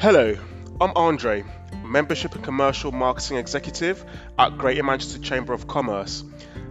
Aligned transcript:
Hello, 0.00 0.34
I'm 0.80 0.92
Andre, 0.96 1.44
Membership 1.84 2.34
and 2.34 2.42
Commercial 2.42 2.90
Marketing 2.90 3.36
Executive 3.36 4.02
at 4.38 4.56
Greater 4.56 4.82
Manchester 4.82 5.18
Chamber 5.18 5.52
of 5.52 5.66
Commerce, 5.66 6.24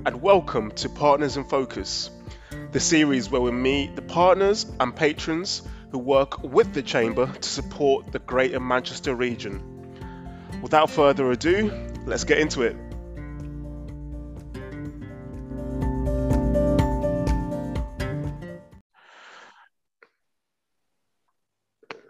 and 0.08 0.20
welcome 0.20 0.71
to 0.71 0.90
Partners 0.90 1.38
in 1.38 1.44
Focus, 1.44 2.10
the 2.71 2.79
series 2.79 3.29
where 3.29 3.39
we 3.39 3.52
meet 3.52 3.96
the 3.96 4.02
partners 4.02 4.65
and 4.79 4.96
patrons 4.96 5.62
who 5.92 6.00
work 6.00 6.42
with 6.42 6.73
the 6.73 6.81
Chamber 6.81 7.31
to 7.31 7.47
support 7.47 8.12
the 8.12 8.18
Greater 8.18 8.60
Manchester 8.60 9.13
region. 9.13 9.62
Without 10.64 10.90
further 10.90 11.29
ado, 11.29 11.72
let's 12.08 12.23
get 12.23 12.40
into 12.40 12.64
it. 12.64 12.76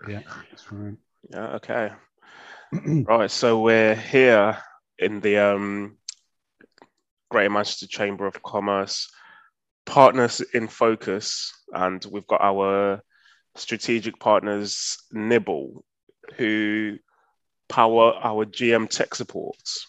Yeah, 0.08 0.22
that's 0.50 0.64
fine. 0.64 0.98
Yeah, 1.32 1.56
okay. 1.56 1.92
right, 2.72 3.30
so 3.30 3.62
we're 3.62 3.96
here 3.96 4.58
in 4.98 5.20
the 5.20 5.38
um, 5.38 5.98
Greater 7.30 7.52
Manchester 7.52 7.88
Chamber 7.88 8.26
of 8.26 8.42
Commerce, 8.42 9.10
partners 9.86 10.42
in 10.54 10.68
focus, 10.68 11.54
and 11.74 12.04
we've 12.12 12.28
got 12.28 12.42
our 12.42 13.04
strategic 13.56 14.20
partners, 14.20 14.98
Nibble, 15.12 15.84
who 16.36 16.98
power 17.68 18.14
our 18.24 18.46
GM 18.46 18.90
tech 18.90 19.14
supports. 19.14 19.88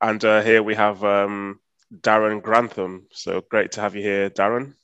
And 0.00 0.22
uh, 0.24 0.42
here 0.42 0.62
we 0.62 0.74
have 0.74 1.02
um, 1.04 1.60
Darren 2.02 2.42
Grantham. 2.42 3.06
So 3.12 3.40
great 3.40 3.72
to 3.72 3.80
have 3.80 3.96
you 3.96 4.02
here, 4.02 4.30
Darren. 4.30 4.74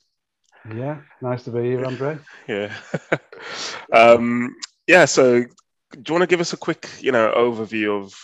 Yeah, 0.75 1.01
nice 1.21 1.45
to 1.45 1.51
be 1.51 1.63
here, 1.63 1.85
Andre. 1.85 2.19
Yeah. 2.49 2.75
um, 3.93 4.57
yeah, 4.87 5.05
so 5.05 5.43
do 5.43 6.03
you 6.07 6.15
want 6.15 6.23
to 6.23 6.27
give 6.27 6.41
us 6.41 6.53
a 6.53 6.57
quick, 6.57 6.89
you 7.01 7.13
know, 7.13 7.33
overview 7.37 8.03
of 8.03 8.15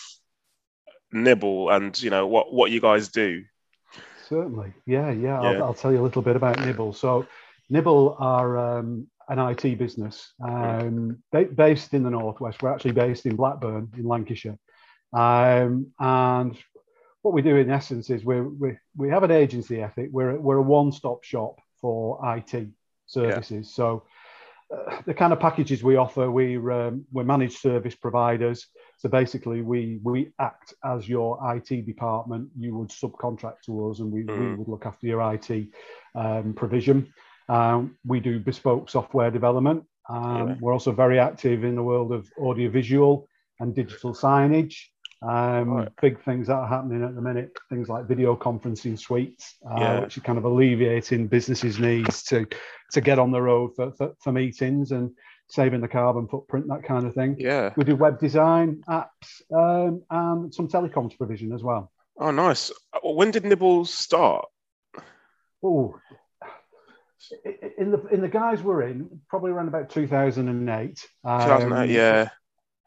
Nibble 1.12 1.70
and, 1.70 2.00
you 2.02 2.10
know, 2.10 2.26
what, 2.26 2.52
what 2.52 2.70
you 2.70 2.80
guys 2.80 3.08
do? 3.08 3.44
Certainly. 4.28 4.72
Yeah, 4.86 5.10
yeah. 5.10 5.40
I'll, 5.40 5.64
I'll 5.64 5.74
tell 5.74 5.92
you 5.92 6.00
a 6.00 6.02
little 6.02 6.22
bit 6.22 6.36
about 6.36 6.60
Nibble. 6.60 6.92
So 6.92 7.26
Nibble 7.68 8.16
are 8.18 8.78
um, 8.78 9.08
an 9.28 9.38
IT 9.38 9.78
business 9.78 10.32
um, 10.42 11.22
ba- 11.32 11.46
based 11.46 11.94
in 11.94 12.02
the 12.02 12.10
Northwest. 12.10 12.62
We're 12.62 12.72
actually 12.72 12.92
based 12.92 13.26
in 13.26 13.36
Blackburn 13.36 13.88
in 13.96 14.04
Lancashire. 14.04 14.58
Um, 15.12 15.88
and 15.98 16.56
what 17.22 17.34
we 17.34 17.42
do 17.42 17.56
in 17.56 17.70
essence 17.70 18.10
is 18.10 18.24
we 18.24 18.40
we 18.40 18.78
we 18.96 19.08
have 19.08 19.22
an 19.22 19.30
agency 19.30 19.82
ethic. 19.82 20.08
We're, 20.10 20.38
we're 20.38 20.56
a 20.56 20.62
one-stop 20.62 21.22
shop 21.24 21.60
for 21.80 22.18
IT 22.36 22.68
services. 23.06 23.68
Yeah. 23.68 23.74
So 23.74 24.04
uh, 24.74 25.00
the 25.06 25.14
kind 25.14 25.32
of 25.32 25.40
packages 25.40 25.82
we 25.82 25.96
offer, 25.96 26.30
we 26.30 26.56
um, 26.56 27.04
we're 27.12 27.24
managed 27.24 27.58
service 27.58 27.94
providers. 27.94 28.66
So 28.98 29.08
basically, 29.08 29.62
we 29.62 29.98
we 30.02 30.30
act 30.38 30.74
as 30.84 31.08
your 31.08 31.38
IT 31.54 31.86
department. 31.86 32.48
You 32.58 32.76
would 32.76 32.88
subcontract 32.88 33.62
to 33.66 33.90
us, 33.90 34.00
and 34.00 34.12
we, 34.12 34.22
mm. 34.22 34.38
we 34.38 34.54
would 34.56 34.68
look 34.68 34.86
after 34.86 35.06
your 35.06 35.34
IT 35.34 35.68
um, 36.14 36.54
provision. 36.54 37.12
Um, 37.48 37.96
we 38.06 38.20
do 38.20 38.38
bespoke 38.38 38.88
software 38.90 39.30
development. 39.30 39.84
Um, 40.08 40.48
yeah. 40.48 40.54
We're 40.60 40.72
also 40.72 40.92
very 40.92 41.18
active 41.18 41.64
in 41.64 41.74
the 41.74 41.82
world 41.82 42.12
of 42.12 42.28
audiovisual 42.38 43.26
and 43.58 43.74
digital 43.74 44.14
signage. 44.14 44.76
Um, 45.22 45.70
right. 45.70 45.88
Big 46.00 46.22
things 46.24 46.46
that 46.46 46.54
are 46.54 46.66
happening 46.66 47.04
at 47.04 47.14
the 47.14 47.20
minute, 47.20 47.56
things 47.68 47.88
like 47.88 48.06
video 48.06 48.34
conferencing 48.34 48.98
suites, 48.98 49.56
uh, 49.70 49.74
yeah. 49.78 50.00
which 50.00 50.16
are 50.16 50.22
kind 50.22 50.38
of 50.38 50.44
alleviating 50.44 51.26
businesses' 51.26 51.78
needs 51.78 52.22
to 52.24 52.46
to 52.92 53.00
get 53.00 53.18
on 53.18 53.30
the 53.30 53.40
road 53.40 53.76
for, 53.76 53.92
for, 53.92 54.14
for, 54.18 54.32
meetings 54.32 54.90
and 54.90 55.12
saving 55.48 55.80
the 55.80 55.86
carbon 55.86 56.26
footprint, 56.26 56.66
that 56.68 56.82
kind 56.82 57.06
of 57.06 57.14
thing. 57.14 57.36
Yeah. 57.38 57.72
We 57.76 57.84
do 57.84 57.94
web 57.94 58.18
design, 58.18 58.82
apps, 58.88 59.42
um, 59.54 60.02
and 60.10 60.52
some 60.52 60.66
telecoms 60.66 61.16
provision 61.16 61.52
as 61.52 61.62
well. 61.62 61.92
Oh, 62.18 62.30
nice. 62.30 62.72
When 63.02 63.30
did 63.30 63.44
Nibbles 63.44 63.92
start? 63.92 64.46
Oh, 65.62 66.00
in 67.78 67.90
the 67.90 68.06
in 68.08 68.22
the 68.22 68.28
guys 68.28 68.62
we're 68.62 68.82
in, 68.82 69.20
probably 69.28 69.50
around 69.50 69.68
about 69.68 69.90
2008. 69.90 70.96
2008, 71.24 71.72
um, 71.72 71.90
yeah. 71.90 72.28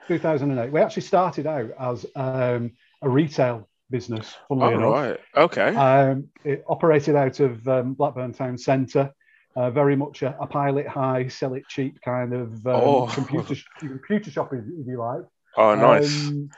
2008. 0.08 0.72
We 0.72 0.82
actually 0.82 1.04
started 1.04 1.48
out 1.48 1.72
as 1.80 2.06
um, 2.16 2.72
a 3.02 3.10
retail 3.10 3.70
business, 3.90 4.36
funnily 4.48 4.74
oh, 4.74 4.78
enough. 4.78 4.94
Right. 4.94 5.20
Okay. 5.36 5.76
Um, 5.76 6.30
it 6.44 6.64
operated 6.68 7.16
out 7.16 7.40
of 7.40 7.68
um, 7.68 7.94
Blackburn 7.94 8.34
Town 8.34 8.58
Centre. 8.58 9.12
Uh, 9.56 9.70
very 9.70 9.96
much 9.96 10.24
a, 10.24 10.36
a, 10.42 10.48
pilot 10.48 10.88
high, 10.88 11.28
sell 11.28 11.54
it 11.54 11.62
cheap 11.70 12.02
kind 12.02 12.34
of 12.34 12.66
um, 12.66 12.74
oh. 12.74 13.08
computer 13.14 13.54
computer 13.78 14.32
shopping, 14.32 14.80
if 14.82 14.88
you 14.88 14.98
like. 14.98 15.22
Oh, 15.56 15.76
nice. 15.76 16.28
Um, 16.28 16.50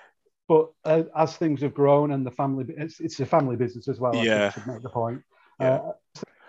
but 0.47 0.69
uh, 0.85 1.03
as 1.17 1.35
things 1.35 1.61
have 1.61 1.73
grown 1.73 2.11
and 2.11 2.25
the 2.25 2.31
family, 2.31 2.65
it's, 2.69 3.01
it's 3.01 3.19
a 3.19 3.25
family 3.25 3.57
business 3.57 3.89
as 3.89 3.99
well. 3.99 4.15
Yeah. 4.15 4.47
I 4.47 4.49
should 4.51 4.67
make 4.67 4.81
the 4.81 4.89
point. 4.89 5.21
Yeah. 5.59 5.73
Uh, 5.73 5.91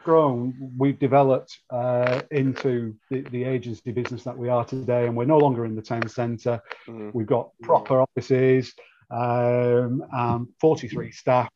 grown, 0.07 0.55
we've 0.79 1.01
developed 1.01 1.59
uh, 1.69 2.21
into 2.31 2.95
the, 3.11 3.23
the, 3.33 3.43
agency 3.43 3.91
business 3.91 4.23
that 4.23 4.39
we 4.39 4.49
are 4.49 4.65
today, 4.65 5.07
and 5.07 5.17
we're 5.17 5.25
no 5.25 5.39
longer 5.39 5.65
in 5.65 5.75
the 5.75 5.83
town 5.83 6.09
centre. 6.09 6.63
Mm. 6.87 7.13
We've 7.13 7.27
got 7.27 7.51
proper 7.61 8.01
offices, 8.01 8.73
um, 9.11 10.05
and 10.13 10.47
43 10.61 11.11
staff, 11.11 11.51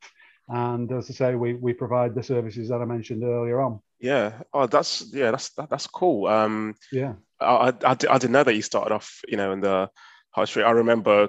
and 0.49 0.91
as 0.91 1.09
I 1.09 1.15
say, 1.15 1.35
we, 1.37 1.55
we 1.55 1.73
provide 1.73 2.17
the 2.17 2.25
services 2.25 2.69
that 2.71 2.83
I 2.83 2.87
mentioned 2.87 3.23
earlier 3.23 3.61
on. 3.61 3.81
Yeah. 4.01 4.33
Oh, 4.53 4.67
that's 4.67 5.13
yeah, 5.13 5.31
that's 5.31 5.51
that, 5.51 5.71
that's 5.71 5.87
cool. 5.87 6.27
Um, 6.27 6.75
yeah. 6.91 7.15
I, 7.41 7.73
I, 7.85 7.91
I 7.93 7.95
didn't 7.95 8.33
know 8.33 8.43
that 8.43 8.57
you 8.57 8.63
started 8.63 8.93
off, 8.93 9.21
you 9.29 9.37
know, 9.37 9.53
in 9.53 9.61
the 9.61 9.89
high 10.33 10.47
street. 10.47 10.65
I 10.65 10.73
remember 10.73 11.29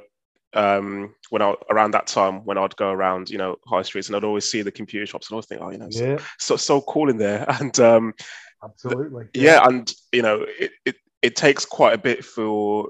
um, 0.53 1.15
when 1.29 1.41
I 1.41 1.55
around 1.69 1.91
that 1.91 2.07
time 2.07 2.43
when 2.45 2.57
I'd 2.57 2.75
go 2.75 2.89
around, 2.89 3.29
you 3.29 3.37
know, 3.37 3.57
high 3.67 3.81
streets 3.81 4.07
and 4.07 4.15
I'd 4.15 4.23
always 4.23 4.49
see 4.49 4.61
the 4.61 4.71
computer 4.71 5.05
shops 5.05 5.29
and 5.29 5.33
I 5.33 5.35
always 5.35 5.45
think, 5.45 5.61
oh, 5.61 5.71
you 5.71 5.77
know, 5.77 5.87
yeah. 5.91 6.17
so, 6.39 6.55
so, 6.55 6.57
so 6.57 6.81
cool 6.81 7.09
in 7.09 7.17
there. 7.17 7.45
And 7.61 7.79
um, 7.79 8.13
absolutely, 8.63 9.27
yeah. 9.33 9.43
yeah. 9.43 9.67
and 9.67 9.93
you 10.11 10.21
know, 10.21 10.45
it, 10.59 10.71
it 10.85 10.95
it 11.21 11.35
takes 11.35 11.65
quite 11.65 11.93
a 11.93 11.97
bit 11.97 12.25
for 12.25 12.89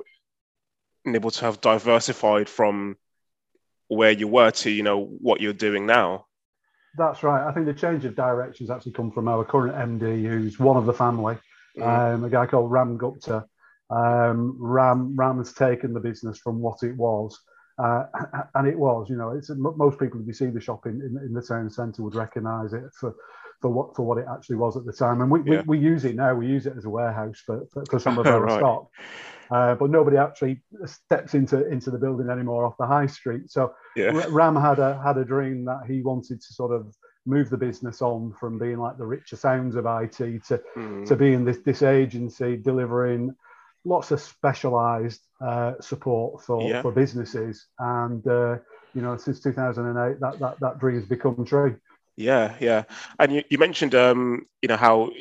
Nibble 1.03 1.31
to 1.31 1.45
have 1.45 1.61
diversified 1.61 2.47
from 2.47 2.95
where 3.87 4.11
you 4.11 4.27
were 4.27 4.51
to 4.51 4.69
you 4.69 4.83
know 4.83 5.03
what 5.03 5.41
you're 5.41 5.53
doing 5.53 5.85
now. 5.85 6.25
That's 6.97 7.23
right. 7.23 7.47
I 7.47 7.51
think 7.51 7.65
the 7.65 7.73
change 7.73 8.05
of 8.05 8.15
directions 8.15 8.69
actually 8.69 8.93
come 8.93 9.11
from 9.11 9.27
our 9.27 9.43
current 9.45 9.75
MD, 9.75 10.27
who's 10.27 10.59
one 10.59 10.77
of 10.77 10.85
the 10.85 10.93
family, 10.93 11.37
mm. 11.77 11.85
um, 11.85 12.23
a 12.23 12.29
guy 12.29 12.45
called 12.45 12.71
Ram 12.71 12.97
Gupta. 12.97 13.45
Um, 13.89 14.55
Ram 14.57 15.15
Ram 15.15 15.37
has 15.37 15.53
taken 15.53 15.93
the 15.93 15.99
business 15.99 16.39
from 16.39 16.59
what 16.59 16.81
it 16.83 16.95
was 16.95 17.37
uh, 17.77 18.03
and 18.55 18.67
it 18.67 18.77
was, 18.77 19.07
you 19.09 19.15
know, 19.15 19.31
it's 19.31 19.49
most 19.55 19.99
people 19.99 20.19
if 20.19 20.27
you 20.27 20.33
see 20.33 20.47
the 20.47 20.61
shop 20.61 20.85
in, 20.85 21.01
in, 21.01 21.17
in 21.25 21.33
the 21.33 21.41
town 21.41 21.69
centre 21.69 22.03
would 22.03 22.15
recognise 22.15 22.73
it 22.73 22.83
for 22.99 23.15
for 23.61 23.69
what 23.69 23.95
for 23.95 24.03
what 24.03 24.17
it 24.17 24.25
actually 24.31 24.55
was 24.55 24.75
at 24.75 24.85
the 24.85 24.93
time. 24.93 25.21
And 25.21 25.31
we, 25.31 25.39
yeah. 25.45 25.61
we, 25.65 25.77
we, 25.77 25.85
use 25.85 26.03
it 26.03 26.15
now. 26.15 26.33
We 26.33 26.47
use 26.47 26.65
it 26.65 26.73
as 26.75 26.85
a 26.85 26.89
warehouse 26.89 27.39
for, 27.45 27.67
for, 27.71 27.85
for 27.85 27.99
some 27.99 28.17
of 28.17 28.25
our 28.27 28.41
right. 28.41 28.59
stock. 28.59 28.87
Uh, 29.51 29.75
but 29.75 29.89
nobody 29.89 30.17
actually 30.17 30.61
steps 30.85 31.33
into 31.33 31.67
into 31.67 31.91
the 31.91 31.97
building 31.97 32.29
anymore 32.29 32.65
off 32.65 32.77
the 32.77 32.87
high 32.87 33.05
street. 33.05 33.51
So 33.51 33.73
yeah. 33.95 34.25
Ram 34.29 34.55
had 34.55 34.79
a 34.79 34.99
had 35.01 35.17
a 35.17 35.25
dream 35.25 35.65
that 35.65 35.81
he 35.87 36.01
wanted 36.01 36.41
to 36.41 36.53
sort 36.53 36.71
of 36.73 36.95
move 37.25 37.49
the 37.49 37.57
business 37.57 38.01
on 38.01 38.33
from 38.39 38.57
being 38.57 38.79
like 38.79 38.97
the 38.97 39.05
Richer 39.05 39.35
Sounds 39.35 39.75
of 39.75 39.85
IT 39.85 40.17
to 40.17 40.61
mm. 40.75 41.05
to 41.05 41.15
being 41.15 41.45
this 41.45 41.59
this 41.59 41.81
agency 41.81 42.57
delivering 42.57 43.35
lots 43.83 44.11
of 44.11 44.21
specialized 44.21 45.21
uh, 45.43 45.73
support 45.81 46.43
for, 46.43 46.61
yeah. 46.69 46.81
for 46.81 46.91
businesses. 46.91 47.67
And, 47.79 48.25
uh, 48.27 48.57
you 48.93 49.01
know, 49.01 49.17
since 49.17 49.39
2008, 49.39 50.19
that, 50.19 50.39
that, 50.39 50.59
that 50.59 50.79
dream 50.79 50.95
has 50.95 51.05
become 51.05 51.43
true. 51.45 51.77
Yeah, 52.17 52.55
yeah. 52.59 52.83
And 53.19 53.33
you, 53.33 53.43
you 53.49 53.57
mentioned, 53.57 53.95
um, 53.95 54.45
you 54.61 54.67
know, 54.67 54.77
how 54.77 55.11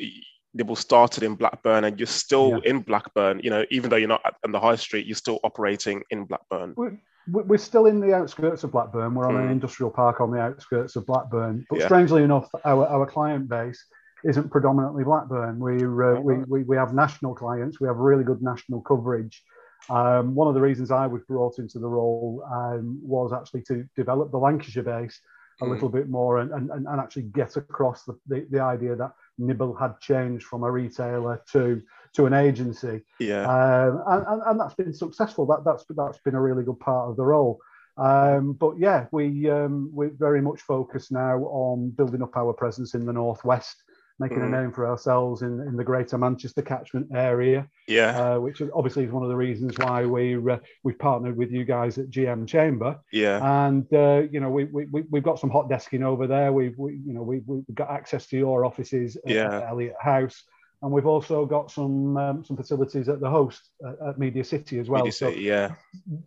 Nibble 0.53 0.75
started 0.75 1.23
in 1.23 1.35
Blackburn 1.35 1.85
and 1.85 1.99
you're 1.99 2.07
still 2.07 2.61
yeah. 2.63 2.71
in 2.71 2.79
Blackburn, 2.81 3.39
you 3.43 3.49
know, 3.49 3.65
even 3.71 3.89
though 3.89 3.95
you're 3.95 4.07
not 4.07 4.21
on 4.45 4.51
the 4.51 4.59
high 4.59 4.75
street, 4.75 5.05
you're 5.05 5.15
still 5.15 5.39
operating 5.43 6.03
in 6.09 6.25
Blackburn. 6.25 6.73
We're, 6.75 6.97
we're 7.27 7.57
still 7.57 7.85
in 7.85 7.99
the 7.99 8.13
outskirts 8.13 8.63
of 8.63 8.71
Blackburn. 8.71 9.13
We're 9.13 9.27
on 9.27 9.35
mm. 9.35 9.45
an 9.45 9.51
industrial 9.51 9.91
park 9.91 10.19
on 10.19 10.31
the 10.31 10.39
outskirts 10.39 10.95
of 10.95 11.05
Blackburn. 11.05 11.65
But 11.69 11.79
yeah. 11.79 11.85
strangely 11.85 12.23
enough, 12.23 12.49
our, 12.65 12.85
our 12.87 13.05
client 13.05 13.47
base 13.47 13.83
isn't 14.23 14.51
predominantly 14.51 15.03
Blackburn. 15.03 15.59
We, 15.59 15.83
uh, 15.83 16.19
we, 16.19 16.37
we, 16.47 16.63
we 16.63 16.75
have 16.75 16.93
national 16.93 17.35
clients. 17.35 17.79
We 17.79 17.87
have 17.87 17.97
really 17.97 18.23
good 18.23 18.41
national 18.41 18.81
coverage. 18.81 19.41
Um, 19.89 20.35
one 20.35 20.47
of 20.47 20.53
the 20.53 20.61
reasons 20.61 20.91
I 20.91 21.07
was 21.07 21.21
brought 21.23 21.59
into 21.59 21.79
the 21.79 21.87
role 21.87 22.43
um, 22.51 22.99
was 23.01 23.33
actually 23.33 23.63
to 23.63 23.87
develop 23.95 24.31
the 24.31 24.37
Lancashire 24.37 24.83
base 24.83 25.19
a 25.61 25.65
mm. 25.65 25.69
little 25.69 25.89
bit 25.89 26.09
more 26.09 26.39
and, 26.39 26.51
and, 26.51 26.71
and 26.71 26.99
actually 26.99 27.23
get 27.23 27.55
across 27.55 28.03
the, 28.03 28.17
the, 28.27 28.47
the, 28.49 28.59
idea 28.59 28.95
that 28.95 29.13
Nibble 29.37 29.75
had 29.75 29.99
changed 29.99 30.45
from 30.45 30.63
a 30.63 30.71
retailer 30.71 31.41
to 31.51 31.81
to 32.13 32.25
an 32.25 32.33
agency. 32.33 33.01
Yeah. 33.19 33.43
Um, 33.43 34.03
and, 34.07 34.25
and, 34.27 34.41
and, 34.45 34.59
that's 34.59 34.73
been 34.73 34.93
successful. 34.93 35.45
That, 35.45 35.63
that's, 35.63 35.85
that's 35.89 36.19
been 36.19 36.35
a 36.35 36.41
really 36.41 36.63
good 36.63 36.79
part 36.79 37.09
of 37.09 37.15
the 37.15 37.23
role. 37.23 37.59
Um, 37.97 38.53
but 38.53 38.79
yeah, 38.79 39.05
we 39.11 39.49
um, 39.49 39.89
we're 39.93 40.09
very 40.09 40.41
much 40.41 40.61
focused 40.61 41.11
now 41.11 41.39
on 41.39 41.91
building 41.91 42.21
up 42.21 42.35
our 42.35 42.53
presence 42.53 42.93
in 42.95 43.05
the 43.05 43.13
northwest 43.13 43.83
making 44.21 44.37
mm. 44.37 44.45
a 44.45 44.61
name 44.61 44.71
for 44.71 44.87
ourselves 44.87 45.41
in, 45.41 45.59
in 45.61 45.75
the 45.75 45.83
Greater 45.83 46.17
Manchester 46.17 46.61
catchment 46.61 47.07
area. 47.13 47.67
Yeah, 47.87 48.35
uh, 48.35 48.39
which 48.39 48.61
obviously 48.73 49.03
is 49.03 49.11
one 49.11 49.23
of 49.23 49.29
the 49.29 49.35
reasons 49.35 49.77
why 49.77 50.05
we 50.05 50.37
uh, 50.37 50.57
we've 50.83 50.99
partnered 50.99 51.35
with 51.35 51.51
you 51.51 51.65
guys 51.65 51.97
at 51.97 52.09
GM 52.09 52.47
Chamber. 52.47 52.97
Yeah, 53.11 53.65
and 53.65 53.91
uh, 53.93 54.23
you 54.31 54.39
know 54.39 54.49
we, 54.49 54.65
we 54.65 54.85
we've 54.85 55.23
got 55.23 55.39
some 55.39 55.49
hot 55.49 55.69
desking 55.69 56.03
over 56.03 56.27
there. 56.27 56.53
We've 56.53 56.77
we, 56.77 56.93
you 56.93 57.13
know 57.13 57.23
we 57.23 57.41
we've 57.45 57.65
got 57.73 57.89
access 57.89 58.27
to 58.27 58.37
your 58.37 58.63
offices 58.63 59.17
at, 59.17 59.31
yeah. 59.31 59.57
at 59.57 59.63
Elliott 59.69 59.95
House. 59.99 60.43
And 60.83 60.91
we've 60.91 61.05
also 61.05 61.45
got 61.45 61.69
some 61.69 62.17
um, 62.17 62.43
some 62.43 62.57
facilities 62.57 63.07
at 63.07 63.19
the 63.19 63.29
host 63.29 63.69
at, 63.85 64.07
at 64.07 64.17
Media 64.17 64.43
City 64.43 64.79
as 64.79 64.89
well. 64.89 65.01
Media 65.03 65.11
so, 65.11 65.29
City, 65.29 65.41
yeah, 65.41 65.75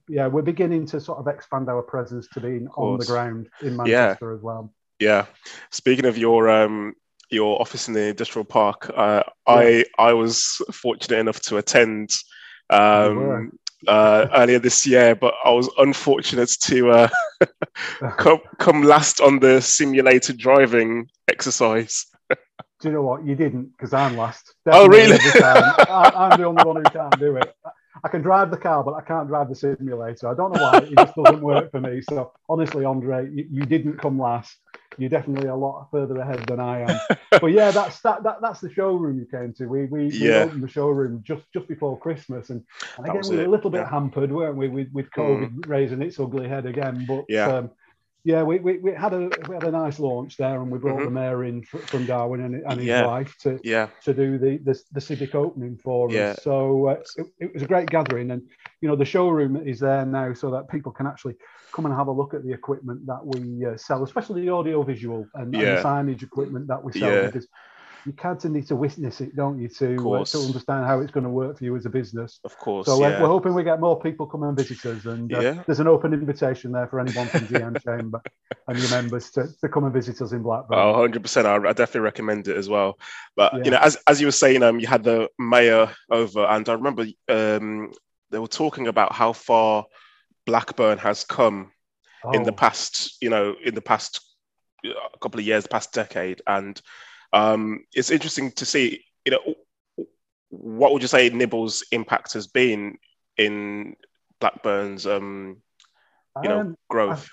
yeah, 0.09 0.29
we're 0.29 0.43
beginning 0.43 0.87
to 0.87 1.01
sort 1.01 1.19
of 1.19 1.27
expand 1.27 1.69
our 1.69 1.83
presence 1.83 2.29
to 2.35 2.41
being 2.41 2.69
on 2.77 3.01
the 3.01 3.05
ground 3.05 3.49
in 3.63 3.77
Manchester 3.77 4.31
yeah. 4.31 4.37
as 4.37 4.43
well. 4.43 4.73
Yeah. 5.01 5.27
Speaking 5.71 6.07
of 6.07 6.17
your 6.17 6.49
um, 6.49 6.95
your 7.31 7.61
office 7.61 7.89
in 7.89 7.95
the 7.95 8.09
industrial 8.09 8.45
park. 8.45 8.91
Uh, 8.95 9.23
yeah. 9.27 9.55
I 9.55 9.85
I 9.99 10.13
was 10.13 10.61
fortunate 10.73 11.19
enough 11.19 11.41
to 11.43 11.59
attend 11.59 12.11
um, 12.71 13.53
uh, 13.87 14.27
earlier 14.35 14.59
this 14.59 14.87
year, 14.87 15.15
but 15.15 15.35
I 15.45 15.51
was 15.51 15.69
unfortunate 15.79 16.51
to 16.63 16.91
uh, 16.91 17.09
come 18.19 18.41
come 18.59 18.83
last 18.83 19.21
on 19.21 19.41
the 19.41 19.61
simulated 19.61 20.39
driving 20.39 21.09
exercise. 21.29 22.07
Do 22.81 22.89
you 22.89 22.93
know 22.93 23.03
what? 23.03 23.25
You 23.25 23.35
didn't 23.35 23.73
because 23.77 23.95
I'm 23.95 24.17
last. 24.17 24.55
oh, 24.67 24.87
really? 24.87 25.17
I, 25.19 26.31
am 26.33 26.41
the 26.41 26.47
only 26.47 26.65
one 26.65 26.77
who 26.77 26.83
can't 26.83 27.19
do 27.19 27.37
it. 27.37 27.55
I 28.05 28.09
can 28.09 28.23
drive 28.23 28.51
the 28.51 28.59
car, 28.59 28.85
but 28.85 28.95
I 28.95 29.01
can't 29.01 29.29
drive 29.29 29.49
the 29.49 29.55
simulator. 29.57 30.29
I 30.29 30.35
don't 30.35 30.55
know 30.55 30.63
why. 30.63 30.79
It 30.79 30.95
just 30.97 31.17
doesn't 31.17 31.41
work 31.41 31.71
for 31.71 31.81
me. 31.81 32.03
So 32.03 32.33
honestly, 32.49 32.85
Andre, 32.85 33.31
you, 33.33 33.49
you 33.51 33.63
didn't 33.63 33.99
come 33.99 34.19
last 34.19 34.59
you're 34.99 35.11
definitely 35.11 35.49
a 35.49 35.55
lot 35.55 35.89
further 35.91 36.19
ahead 36.19 36.47
than 36.47 36.61
I 36.61 36.81
am. 36.81 37.01
but 37.31 37.47
yeah, 37.47 37.71
that's 37.71 38.01
that, 38.01 38.23
that 38.23 38.41
that's 38.41 38.61
the 38.61 38.73
showroom 38.73 39.19
you 39.19 39.27
came 39.27 39.53
to. 39.55 39.67
We 39.67 39.87
we, 39.87 40.09
we 40.09 40.33
opened 40.33 40.63
the 40.63 40.69
showroom 40.69 41.23
just 41.27 41.43
just 41.53 41.69
before 41.69 41.99
Christmas, 41.99 42.51
and, 42.51 42.63
and 42.97 43.09
again 43.09 43.23
we 43.29 43.37
were 43.37 43.45
a 43.45 43.51
little 43.51 43.71
bit 43.71 43.83
yeah. 43.83 43.91
hampered, 43.91 44.33
weren't 44.33 44.57
we, 44.57 44.69
with 44.69 44.89
with 44.93 45.11
COVID 45.11 45.55
mm. 45.55 45.69
raising 45.69 46.03
its 46.03 46.19
ugly 46.21 46.49
head 46.49 46.67
again. 46.67 47.05
But 47.07 47.25
yeah. 47.29 47.47
Um, 47.47 47.71
yeah, 48.25 48.43
we, 48.43 48.59
we, 48.59 48.79
we, 48.79 48.93
had 48.93 49.13
a 49.13 49.31
we 49.49 49.55
had 49.55 49.65
a 49.65 49.71
nice 49.71 49.99
launch 49.99 50.39
there, 50.39 50.63
and 50.63 50.71
we 50.71 50.79
brought 50.79 50.97
mm-hmm. 50.97 51.15
the 51.15 51.21
mayor 51.21 51.45
in 51.45 51.63
from 51.63 52.07
Darwen 52.07 52.45
and, 52.45 52.55
and 52.65 52.79
his 52.79 52.87
yeah. 52.87 53.07
wife 53.07 53.37
to 53.41 53.61
yeah. 53.63 53.89
to 54.03 54.15
do 54.15 54.39
the, 54.39 54.57
the, 54.65 54.81
the 54.93 55.01
civic 55.01 55.35
opening 55.35 55.77
for 55.77 56.11
yeah. 56.11 56.31
us. 56.31 56.43
So 56.43 56.89
uh, 56.89 57.03
it, 57.17 57.27
it, 57.39 57.55
was 57.55 57.63
a 57.63 57.67
great 57.67 57.91
gathering, 57.91 58.31
and 58.31 58.43
you 58.81 58.89
know 58.89 58.97
the 58.97 59.05
showroom 59.05 59.57
is 59.57 59.81
there 59.81 60.07
now, 60.07 60.33
so 60.33 60.51
that 60.53 60.71
people 60.71 60.91
can 60.91 61.07
actually 61.07 61.35
come 61.73 61.85
and 61.85 61.95
have 61.95 62.07
a 62.07 62.13
look 62.13 62.33
at 62.33 62.45
the 62.45 62.53
equipment 62.53 63.05
that 63.07 63.21
we 63.23 63.67
uh, 63.67 63.77
sell, 63.77 64.03
especially 64.03 64.41
the 64.41 64.49
audio 64.49 64.83
visual 64.83 65.27
and, 65.35 65.55
and, 65.55 65.63
the 65.63 65.83
signage 65.83 66.23
equipment 66.23 66.67
that 66.69 66.83
we 66.83 66.93
sell, 66.99 67.27
because 67.27 67.47
you 68.07 68.13
kind 68.13 68.45
of 68.45 68.51
need 68.51 68.67
to 68.67 68.77
witness 68.77 69.21
it, 69.21 69.35
don't 69.35 69.59
you, 69.59 69.69
to 69.69 70.15
uh, 70.15 70.25
to 70.25 70.39
understand 70.39 70.87
how 70.87 71.01
it's 71.01 71.11
going 71.11 71.25
to 71.25 71.31
work 71.31 71.59
for 71.59 71.65
you 71.65 71.75
as 71.77 71.87
a 71.87 71.91
business. 71.91 72.39
Of 72.45 72.57
course. 72.59 72.87
So 72.87 73.03
uh, 73.03 73.09
yeah. 73.09 73.23
we're 73.23 73.29
hoping 73.29 73.55
we 73.55 73.65
get 73.65 73.81
more 73.81 73.99
people 73.99 74.27
come 74.27 74.43
and 74.43 74.57
visit 74.57 74.85
us, 74.87 75.07
and 75.07 75.33
uh, 75.33 75.41
yeah. 75.41 75.63
there's 75.67 75.81
an 75.81 75.89
open 75.89 76.13
invitation 76.13 76.73
there 76.73 76.87
for 76.87 77.01
anyone 77.01 77.29
from 77.29 77.47
GM 77.47 77.83
Chamber 77.85 78.21
and 78.69 78.79
your 78.79 78.91
members 78.91 79.31
to, 79.33 79.49
to 79.61 79.69
come 79.69 79.85
and 79.85 79.93
visit 79.93 80.21
us 80.21 80.33
in 80.33 80.43
Blackburn. 80.43 80.79
Oh, 80.79 80.93
100 80.93 81.23
percent. 81.23 81.47
I 81.47 81.59
definitely 81.73 82.01
recommend 82.01 82.49
it 82.49 82.57
as 82.57 82.69
well. 82.69 82.99
But 83.37 83.55
yeah. 83.55 83.65
you 83.65 83.71
know, 83.71 83.79
as 83.79 83.97
as 84.07 84.21
you 84.21 84.27
were 84.27 84.33
saying, 84.33 84.63
um, 84.63 84.81
you 84.81 84.87
had 84.87 85.05
the 85.05 85.29
mayor 85.39 85.91
over, 86.11 86.45
and 86.45 86.69
I 86.69 86.73
remember 86.73 87.07
um, 87.29 87.93
they 88.31 88.39
were 88.39 88.49
talking 88.49 88.87
about 88.87 89.13
how 89.13 89.33
far 89.33 89.87
Blackburn 90.47 90.99
has 90.99 91.25
come 91.25 91.73
oh. 92.25 92.33
in 92.33 92.43
the 92.43 92.53
oh. 92.53 92.57
past, 92.57 93.17
you 93.23 93.31
know, 93.31 93.55
in 93.65 93.75
the 93.75 93.81
past 93.81 94.21
uh, 94.85 94.93
couple 95.21 95.41
of 95.41 95.47
years, 95.47 95.67
past 95.67 95.93
decade, 95.93 96.43
and 96.47 96.81
um, 97.35 97.85
it's 97.93 98.11
interesting 98.11 98.53
to 98.53 98.65
see, 98.65 99.05
you 99.25 99.33
know, 99.33 99.55
what 100.49 100.93
would 100.93 101.03
you 101.03 101.09
say 101.09 101.29
Nibble's 101.29 101.85
impact 101.91 102.33
has 102.35 102.47
been 102.47 102.97
in 103.37 103.97
Blackburn's, 104.41 105.07
um, 105.07 105.61
you 106.43 106.49
know, 106.49 106.61
um, 106.61 106.77
growth? 106.89 107.29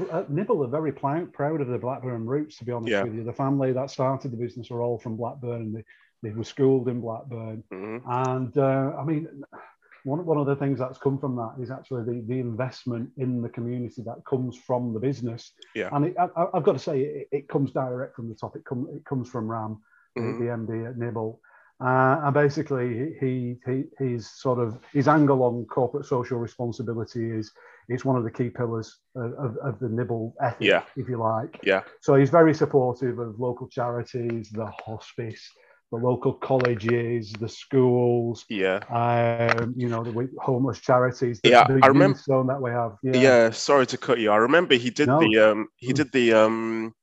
I, 0.00 0.04
uh, 0.12 0.24
Nibble 0.28 0.64
are 0.64 0.68
very 0.68 0.92
proud, 0.92 1.32
proud 1.32 1.60
of 1.60 1.66
the 1.66 1.78
Blackburn 1.78 2.24
roots, 2.24 2.56
to 2.58 2.64
be 2.64 2.72
honest 2.72 2.90
yeah. 2.90 3.02
with 3.02 3.14
you. 3.14 3.24
The 3.24 3.32
family 3.32 3.72
that 3.72 3.90
started 3.90 4.30
the 4.30 4.36
business 4.36 4.70
are 4.70 4.80
all 4.80 4.98
from 4.98 5.16
Blackburn. 5.16 5.72
They, 5.72 5.84
they 6.22 6.30
were 6.30 6.44
schooled 6.44 6.88
in 6.88 7.00
Blackburn. 7.00 7.64
Mm-hmm. 7.72 8.08
And 8.08 8.56
uh, 8.56 8.96
I 8.96 9.04
mean, 9.04 9.42
one, 10.06 10.24
one 10.24 10.38
of 10.38 10.46
the 10.46 10.54
things 10.54 10.78
that's 10.78 10.98
come 10.98 11.18
from 11.18 11.34
that 11.34 11.54
is 11.60 11.70
actually 11.70 12.04
the, 12.04 12.24
the 12.28 12.38
investment 12.38 13.10
in 13.16 13.42
the 13.42 13.48
community 13.48 14.02
that 14.02 14.24
comes 14.24 14.56
from 14.56 14.94
the 14.94 15.00
business. 15.00 15.50
Yeah. 15.74 15.88
And 15.92 16.06
it, 16.06 16.16
I, 16.16 16.46
have 16.54 16.62
got 16.62 16.74
to 16.74 16.78
say, 16.78 17.00
it, 17.00 17.28
it, 17.32 17.48
comes 17.48 17.72
direct 17.72 18.14
from 18.14 18.28
the 18.28 18.36
top. 18.36 18.54
It, 18.54 18.64
come, 18.64 18.88
it 18.94 19.04
comes 19.04 19.28
from 19.28 19.50
Ram, 19.50 19.78
mm-hmm. 20.16 20.44
the, 20.44 20.50
MD 20.52 20.88
at 20.88 20.96
Nibble. 20.96 21.40
Uh, 21.80 22.20
and 22.22 22.32
basically, 22.32 23.16
he, 23.20 23.56
he 23.66 23.84
his 23.98 24.30
sort 24.30 24.58
of 24.58 24.78
his 24.94 25.08
angle 25.08 25.42
on 25.42 25.66
corporate 25.66 26.06
social 26.06 26.38
responsibility 26.38 27.30
is 27.30 27.52
it's 27.88 28.04
one 28.04 28.16
of 28.16 28.24
the 28.24 28.30
key 28.30 28.48
pillars 28.48 28.96
of, 29.14 29.32
of, 29.34 29.56
of 29.58 29.78
the 29.80 29.88
Nibble 29.88 30.34
ethic, 30.40 30.68
yeah. 30.68 30.84
if 30.96 31.08
you 31.08 31.18
like. 31.18 31.58
Yeah. 31.62 31.82
So 32.00 32.14
he's 32.14 32.30
very 32.30 32.54
supportive 32.54 33.18
of 33.18 33.38
local 33.38 33.68
charities, 33.68 34.48
the 34.50 34.66
hospice, 34.66 35.50
the 35.92 35.98
local 35.98 36.32
colleges, 36.34 37.32
the 37.32 37.48
schools, 37.48 38.44
yeah, 38.48 38.80
um, 38.90 39.74
you 39.76 39.88
know, 39.88 40.02
the 40.02 40.28
homeless 40.38 40.80
charities. 40.80 41.40
The, 41.42 41.50
yeah, 41.50 41.66
the 41.66 41.80
I 41.82 41.86
remember 41.86 42.18
zone 42.18 42.48
that 42.48 42.60
we 42.60 42.70
have. 42.70 42.96
Yeah. 43.02 43.16
yeah. 43.16 43.50
sorry 43.50 43.86
to 43.86 43.98
cut 43.98 44.18
you. 44.18 44.30
I 44.30 44.36
remember 44.36 44.74
he 44.74 44.90
did 44.90 45.08
no. 45.08 45.20
the 45.20 45.38
um, 45.38 45.68
he 45.76 45.92
did 45.92 46.10
the 46.12 46.32
um, 46.32 46.94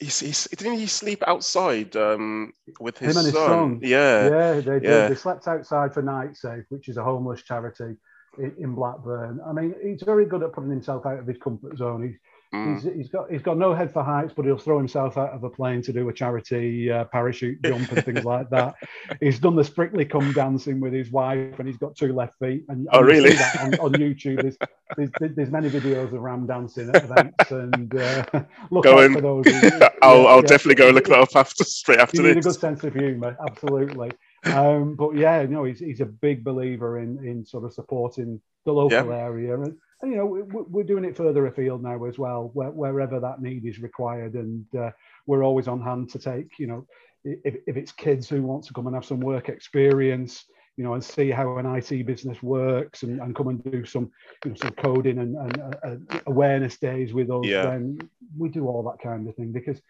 he's, 0.00 0.20
he's, 0.20 0.44
didn't 0.44 0.78
he 0.78 0.86
sleep 0.86 1.22
outside 1.26 1.96
um, 1.96 2.52
with 2.80 2.98
his, 2.98 3.14
Him 3.14 3.18
and 3.18 3.26
his 3.26 3.34
son? 3.34 3.48
son. 3.48 3.80
Yeah, 3.82 4.28
yeah, 4.28 4.52
they 4.54 4.62
did. 4.62 4.84
Yeah. 4.84 5.08
They 5.08 5.14
slept 5.14 5.46
outside 5.46 5.94
for 5.94 6.02
Night 6.02 6.36
Safe, 6.36 6.64
which 6.68 6.88
is 6.88 6.96
a 6.96 7.04
homeless 7.04 7.42
charity 7.42 7.96
in, 8.38 8.54
in 8.58 8.74
Blackburn. 8.74 9.40
I 9.46 9.52
mean, 9.52 9.74
he's 9.82 10.02
very 10.02 10.26
good 10.26 10.42
at 10.42 10.52
putting 10.52 10.70
himself 10.70 11.06
out 11.06 11.18
of 11.18 11.26
his 11.26 11.38
comfort 11.38 11.76
zone. 11.78 12.02
He's 12.02 12.16
Mm. 12.54 12.74
He's, 12.74 12.94
he's 12.94 13.08
got 13.08 13.30
he's 13.30 13.42
got 13.42 13.58
no 13.58 13.74
head 13.74 13.92
for 13.92 14.02
heights, 14.02 14.32
but 14.34 14.44
he'll 14.44 14.56
throw 14.56 14.78
himself 14.78 15.18
out 15.18 15.30
of 15.30 15.42
a 15.42 15.50
plane 15.50 15.82
to 15.82 15.92
do 15.92 16.08
a 16.08 16.12
charity 16.12 16.90
uh, 16.90 17.04
parachute 17.04 17.60
jump 17.62 17.90
and 17.90 18.04
things 18.04 18.24
like 18.24 18.48
that. 18.50 18.74
He's 19.20 19.38
done 19.38 19.56
the 19.56 19.64
Strictly 19.64 20.04
Come 20.04 20.32
dancing 20.32 20.80
with 20.80 20.92
his 20.92 21.10
wife, 21.10 21.58
and 21.58 21.66
he's 21.66 21.76
got 21.76 21.96
two 21.96 22.12
left 22.12 22.38
feet. 22.38 22.64
And, 22.68 22.88
oh, 22.92 23.00
really? 23.00 23.36
on, 23.60 23.74
on, 23.74 23.92
YouTube, 23.92 24.42
there's, 24.42 24.56
there's, 24.96 25.34
there's 25.34 25.50
many 25.50 25.70
videos 25.70 26.12
of 26.12 26.20
Ram 26.20 26.46
dancing 26.46 26.90
at 26.90 27.04
events, 27.04 27.50
and 27.50 27.94
uh, 27.94 28.24
look 28.70 28.84
Going. 28.84 29.14
for 29.14 29.20
those. 29.20 29.46
I'll, 30.02 30.22
yeah, 30.22 30.28
I'll 30.28 30.36
yeah. 30.36 30.42
definitely 30.42 30.74
go 30.76 30.90
look 30.90 31.06
that 31.06 31.18
up 31.18 31.34
after 31.34 31.64
straight 31.64 31.98
after 31.98 32.22
this. 32.22 32.36
A 32.36 32.48
good 32.48 32.60
sense 32.60 32.84
of 32.84 32.94
humour, 32.94 33.36
absolutely. 33.46 34.12
um, 34.44 34.94
but 34.94 35.16
yeah, 35.16 35.44
no, 35.48 35.64
he's, 35.64 35.80
he's 35.80 36.00
a 36.00 36.06
big 36.06 36.44
believer 36.44 36.98
in 36.98 37.24
in 37.26 37.44
sort 37.44 37.64
of 37.64 37.72
supporting 37.72 38.40
the 38.64 38.72
local 38.72 39.12
area 39.12 39.54
and 39.54 39.76
and, 40.02 40.12
you 40.12 40.18
know, 40.18 40.26
we're 40.26 40.84
doing 40.84 41.04
it 41.04 41.16
further 41.16 41.46
afield 41.46 41.82
now 41.82 42.04
as 42.04 42.18
well, 42.18 42.50
where, 42.52 42.70
wherever 42.70 43.18
that 43.18 43.40
need 43.40 43.64
is 43.64 43.80
required. 43.80 44.34
And 44.34 44.66
uh, 44.78 44.90
we're 45.26 45.42
always 45.42 45.68
on 45.68 45.80
hand 45.80 46.10
to 46.10 46.18
take, 46.18 46.58
you 46.58 46.66
know, 46.66 46.86
if, 47.24 47.56
if 47.66 47.76
it's 47.76 47.92
kids 47.92 48.28
who 48.28 48.42
want 48.42 48.64
to 48.64 48.74
come 48.74 48.86
and 48.86 48.94
have 48.94 49.06
some 49.06 49.20
work 49.20 49.48
experience, 49.48 50.44
you 50.76 50.84
know, 50.84 50.92
and 50.92 51.02
see 51.02 51.30
how 51.30 51.56
an 51.56 51.66
IT 51.66 52.06
business 52.06 52.42
works 52.42 53.02
and, 53.02 53.20
and 53.20 53.34
come 53.34 53.48
and 53.48 53.64
do 53.64 53.86
some, 53.86 54.10
you 54.44 54.50
know, 54.50 54.56
some 54.60 54.72
coding 54.72 55.18
and, 55.18 55.34
and 55.34 55.74
uh, 56.12 56.18
awareness 56.26 56.76
days 56.76 57.14
with 57.14 57.30
us, 57.30 57.46
yeah. 57.46 57.62
then 57.62 57.98
we 58.36 58.50
do 58.50 58.66
all 58.66 58.82
that 58.82 59.02
kind 59.02 59.26
of 59.26 59.34
thing 59.34 59.52
because 59.52 59.80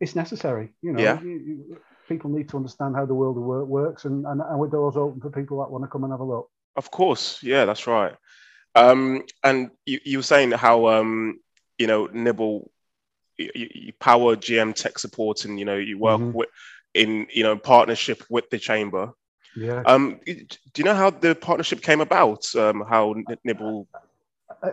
it's 0.00 0.14
necessary. 0.14 0.68
You 0.82 0.92
know, 0.92 1.02
yeah. 1.02 1.22
you, 1.22 1.30
you, 1.30 1.78
people 2.06 2.28
need 2.28 2.50
to 2.50 2.58
understand 2.58 2.94
how 2.94 3.06
the 3.06 3.14
world 3.14 3.38
of 3.38 3.44
work 3.44 3.66
works 3.66 4.04
and, 4.04 4.26
and, 4.26 4.42
and 4.42 4.58
with 4.58 4.72
doors 4.72 4.96
open 4.98 5.20
for 5.20 5.30
people 5.30 5.60
that 5.60 5.70
want 5.70 5.84
to 5.84 5.88
come 5.88 6.04
and 6.04 6.12
have 6.12 6.20
a 6.20 6.24
look. 6.24 6.50
Of 6.76 6.90
course. 6.90 7.42
Yeah, 7.42 7.64
that's 7.64 7.86
right. 7.86 8.14
Um, 8.74 9.24
and 9.42 9.70
you, 9.86 10.00
you 10.04 10.18
were 10.18 10.24
saying 10.24 10.52
how 10.52 10.88
um, 10.88 11.40
you 11.78 11.86
know 11.86 12.06
Nibble, 12.06 12.70
you, 13.36 13.50
you, 13.54 13.92
power 13.98 14.36
GM 14.36 14.74
tech 14.74 14.98
support, 14.98 15.44
and 15.44 15.58
you 15.58 15.64
know 15.64 15.76
you 15.76 15.98
work 15.98 16.20
mm-hmm. 16.20 16.32
with 16.32 16.48
in 16.92 17.26
you 17.32 17.42
know 17.42 17.56
partnership 17.56 18.24
with 18.28 18.50
the 18.50 18.58
chamber. 18.58 19.12
Yeah. 19.56 19.82
Um, 19.86 20.20
do 20.24 20.46
you 20.76 20.84
know 20.84 20.94
how 20.94 21.10
the 21.10 21.34
partnership 21.34 21.82
came 21.82 22.00
about? 22.00 22.54
Um, 22.56 22.84
how 22.88 23.14
Nibble? 23.44 23.86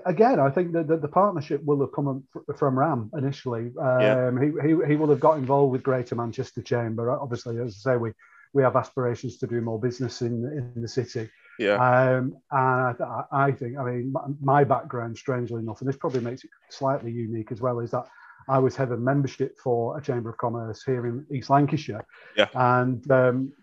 Again, 0.06 0.40
I 0.40 0.50
think 0.50 0.72
that 0.74 0.88
the, 0.88 0.98
the, 0.98 1.08
partnership 1.08 1.64
will 1.66 1.82
have 1.82 1.92
come 1.92 2.24
from 2.58 2.80
Ram 2.80 3.12
initially. 3.16 3.72
Um, 3.80 4.02
yeah. 4.02 4.32
he, 4.40 4.70
he, 4.70 4.88
he 4.88 4.96
will 4.96 5.10
have 5.10 5.20
got 5.20 5.38
involved 5.38 5.74
with 5.74 5.84
Greater 5.84 6.16
Manchester 6.16 6.62
Chamber. 6.62 7.12
Obviously, 7.12 7.58
as 7.60 7.82
I 7.86 7.92
say, 7.92 7.98
we, 7.98 8.12
we 8.54 8.64
have 8.64 8.76
aspirations 8.76 9.38
to 9.40 9.48
do 9.48 9.60
more 9.60 9.80
business 9.80 10.22
in, 10.22 10.46
in 10.76 10.82
the 10.82 10.88
city. 10.88 11.30
Yeah. 11.62 11.76
Um, 11.76 12.36
and 12.52 13.02
I, 13.02 13.24
I, 13.32 13.52
think, 13.52 13.78
I 13.78 13.84
mean, 13.84 14.14
my 14.42 14.64
background, 14.64 15.18
strangely 15.18 15.60
enough, 15.60 15.82
and 15.82 15.88
this 15.88 15.98
probably 15.98 16.22
makes 16.22 16.44
it 16.44 16.50
slightly 16.70 17.12
unique 17.12 17.52
as 17.52 17.62
well, 17.62 17.80
is 17.80 17.92
that 17.92 18.06
I 18.50 18.58
was 18.58 18.76
head 18.76 18.92
of 18.92 19.00
membership 19.00 19.58
for 19.60 19.98
a 19.98 20.02
Chamber 20.02 20.32
of 20.32 20.38
Commerce 20.38 20.84
here 20.84 21.06
in 21.06 21.26
East 21.32 21.50
Lancashire. 21.50 22.06
Yeah. 22.36 22.48
And 22.54 23.10
um, 23.12 23.54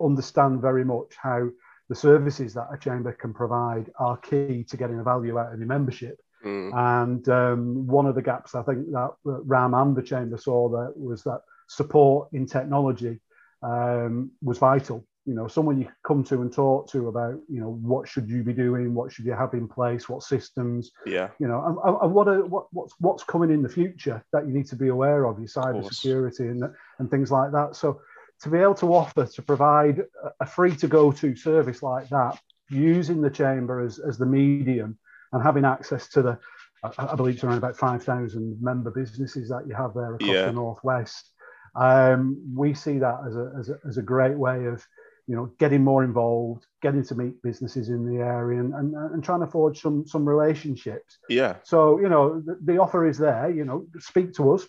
understand 0.00 0.60
very 0.60 0.84
much 0.84 1.14
how 1.20 1.48
the 1.88 1.94
services 1.94 2.54
that 2.54 2.68
a 2.72 2.78
chamber 2.78 3.12
can 3.12 3.34
provide 3.34 3.90
are 3.98 4.16
key 4.16 4.64
to 4.68 4.76
getting 4.76 4.98
a 4.98 5.02
value 5.02 5.38
out 5.38 5.52
of 5.52 5.58
your 5.58 5.68
membership. 5.68 6.18
Mm. 6.44 6.72
And 6.74 7.28
um, 7.28 7.86
one 7.86 8.06
of 8.06 8.14
the 8.14 8.22
gaps 8.22 8.54
I 8.54 8.62
think 8.62 8.90
that 8.92 9.10
Ram 9.24 9.74
and 9.74 9.94
the 9.94 10.02
chamber 10.02 10.38
saw 10.38 10.68
that 10.70 10.94
was 10.96 11.22
that 11.24 11.42
support 11.68 12.28
in 12.32 12.46
technology 12.46 13.20
um, 13.62 14.30
was 14.42 14.58
vital. 14.58 15.06
You 15.24 15.34
know, 15.34 15.46
someone 15.46 15.80
you 15.80 15.88
come 16.04 16.24
to 16.24 16.42
and 16.42 16.52
talk 16.52 16.88
to 16.90 17.08
about, 17.08 17.38
you 17.48 17.60
know, 17.60 17.78
what 17.80 18.08
should 18.08 18.28
you 18.28 18.42
be 18.42 18.52
doing, 18.52 18.92
what 18.92 19.12
should 19.12 19.24
you 19.24 19.32
have 19.32 19.54
in 19.54 19.68
place, 19.68 20.08
what 20.08 20.22
systems, 20.22 20.90
yeah, 21.06 21.28
you 21.38 21.46
know, 21.46 21.64
and, 21.64 21.96
and 22.02 22.12
what, 22.12 22.26
are, 22.28 22.44
what 22.44 22.66
what's 22.72 22.94
what's 22.98 23.22
coming 23.22 23.50
in 23.50 23.62
the 23.62 23.68
future 23.68 24.24
that 24.32 24.46
you 24.46 24.52
need 24.52 24.66
to 24.66 24.76
be 24.76 24.88
aware 24.88 25.24
of, 25.24 25.38
your 25.38 25.48
cyber 25.48 25.84
security 25.92 26.48
and 26.48 26.64
and 26.98 27.10
things 27.10 27.30
like 27.30 27.52
that. 27.52 27.76
So 27.76 28.00
to 28.42 28.48
be 28.48 28.58
able 28.58 28.74
to 28.74 28.94
offer 28.94 29.24
to 29.24 29.42
provide 29.42 30.02
a 30.40 30.46
free 30.46 30.74
to 30.76 30.88
go 30.88 31.12
to 31.12 31.36
service 31.36 31.82
like 31.82 32.08
that, 32.08 32.40
using 32.68 33.20
the 33.20 33.30
chamber 33.30 33.80
as, 33.80 34.00
as 34.00 34.18
the 34.18 34.26
medium 34.26 34.98
and 35.32 35.42
having 35.42 35.64
access 35.64 36.08
to 36.08 36.22
the, 36.22 36.38
I, 36.82 37.12
I 37.12 37.14
believe 37.14 37.36
it's 37.36 37.44
around 37.44 37.58
about 37.58 37.76
5,000 37.76 38.58
member 38.60 38.90
businesses 38.90 39.48
that 39.50 39.66
you 39.68 39.74
have 39.74 39.94
there 39.94 40.14
across 40.14 40.28
yeah. 40.28 40.46
the 40.46 40.52
Northwest 40.52 41.32
um, 41.74 42.38
we 42.54 42.74
see 42.74 42.98
that 42.98 43.20
as 43.26 43.36
a, 43.36 43.52
as 43.58 43.68
a, 43.70 43.78
as, 43.88 43.96
a, 43.96 44.02
great 44.02 44.36
way 44.36 44.66
of 44.66 44.86
you 45.26 45.36
know 45.36 45.52
getting 45.58 45.84
more 45.84 46.04
involved 46.04 46.66
getting 46.80 47.04
to 47.04 47.14
meet 47.14 47.40
businesses 47.42 47.88
in 47.88 48.06
the 48.06 48.22
area 48.22 48.60
and, 48.60 48.74
and, 48.74 48.94
and 48.94 49.24
trying 49.24 49.40
to 49.40 49.46
forge 49.46 49.80
some 49.80 50.06
some 50.06 50.28
relationships 50.28 51.18
yeah 51.28 51.56
so 51.62 52.00
you 52.00 52.08
know 52.08 52.40
the, 52.40 52.58
the 52.62 52.78
offer 52.78 53.06
is 53.06 53.18
there 53.18 53.50
you 53.50 53.64
know 53.64 53.86
speak 53.98 54.32
to 54.34 54.52
us 54.52 54.66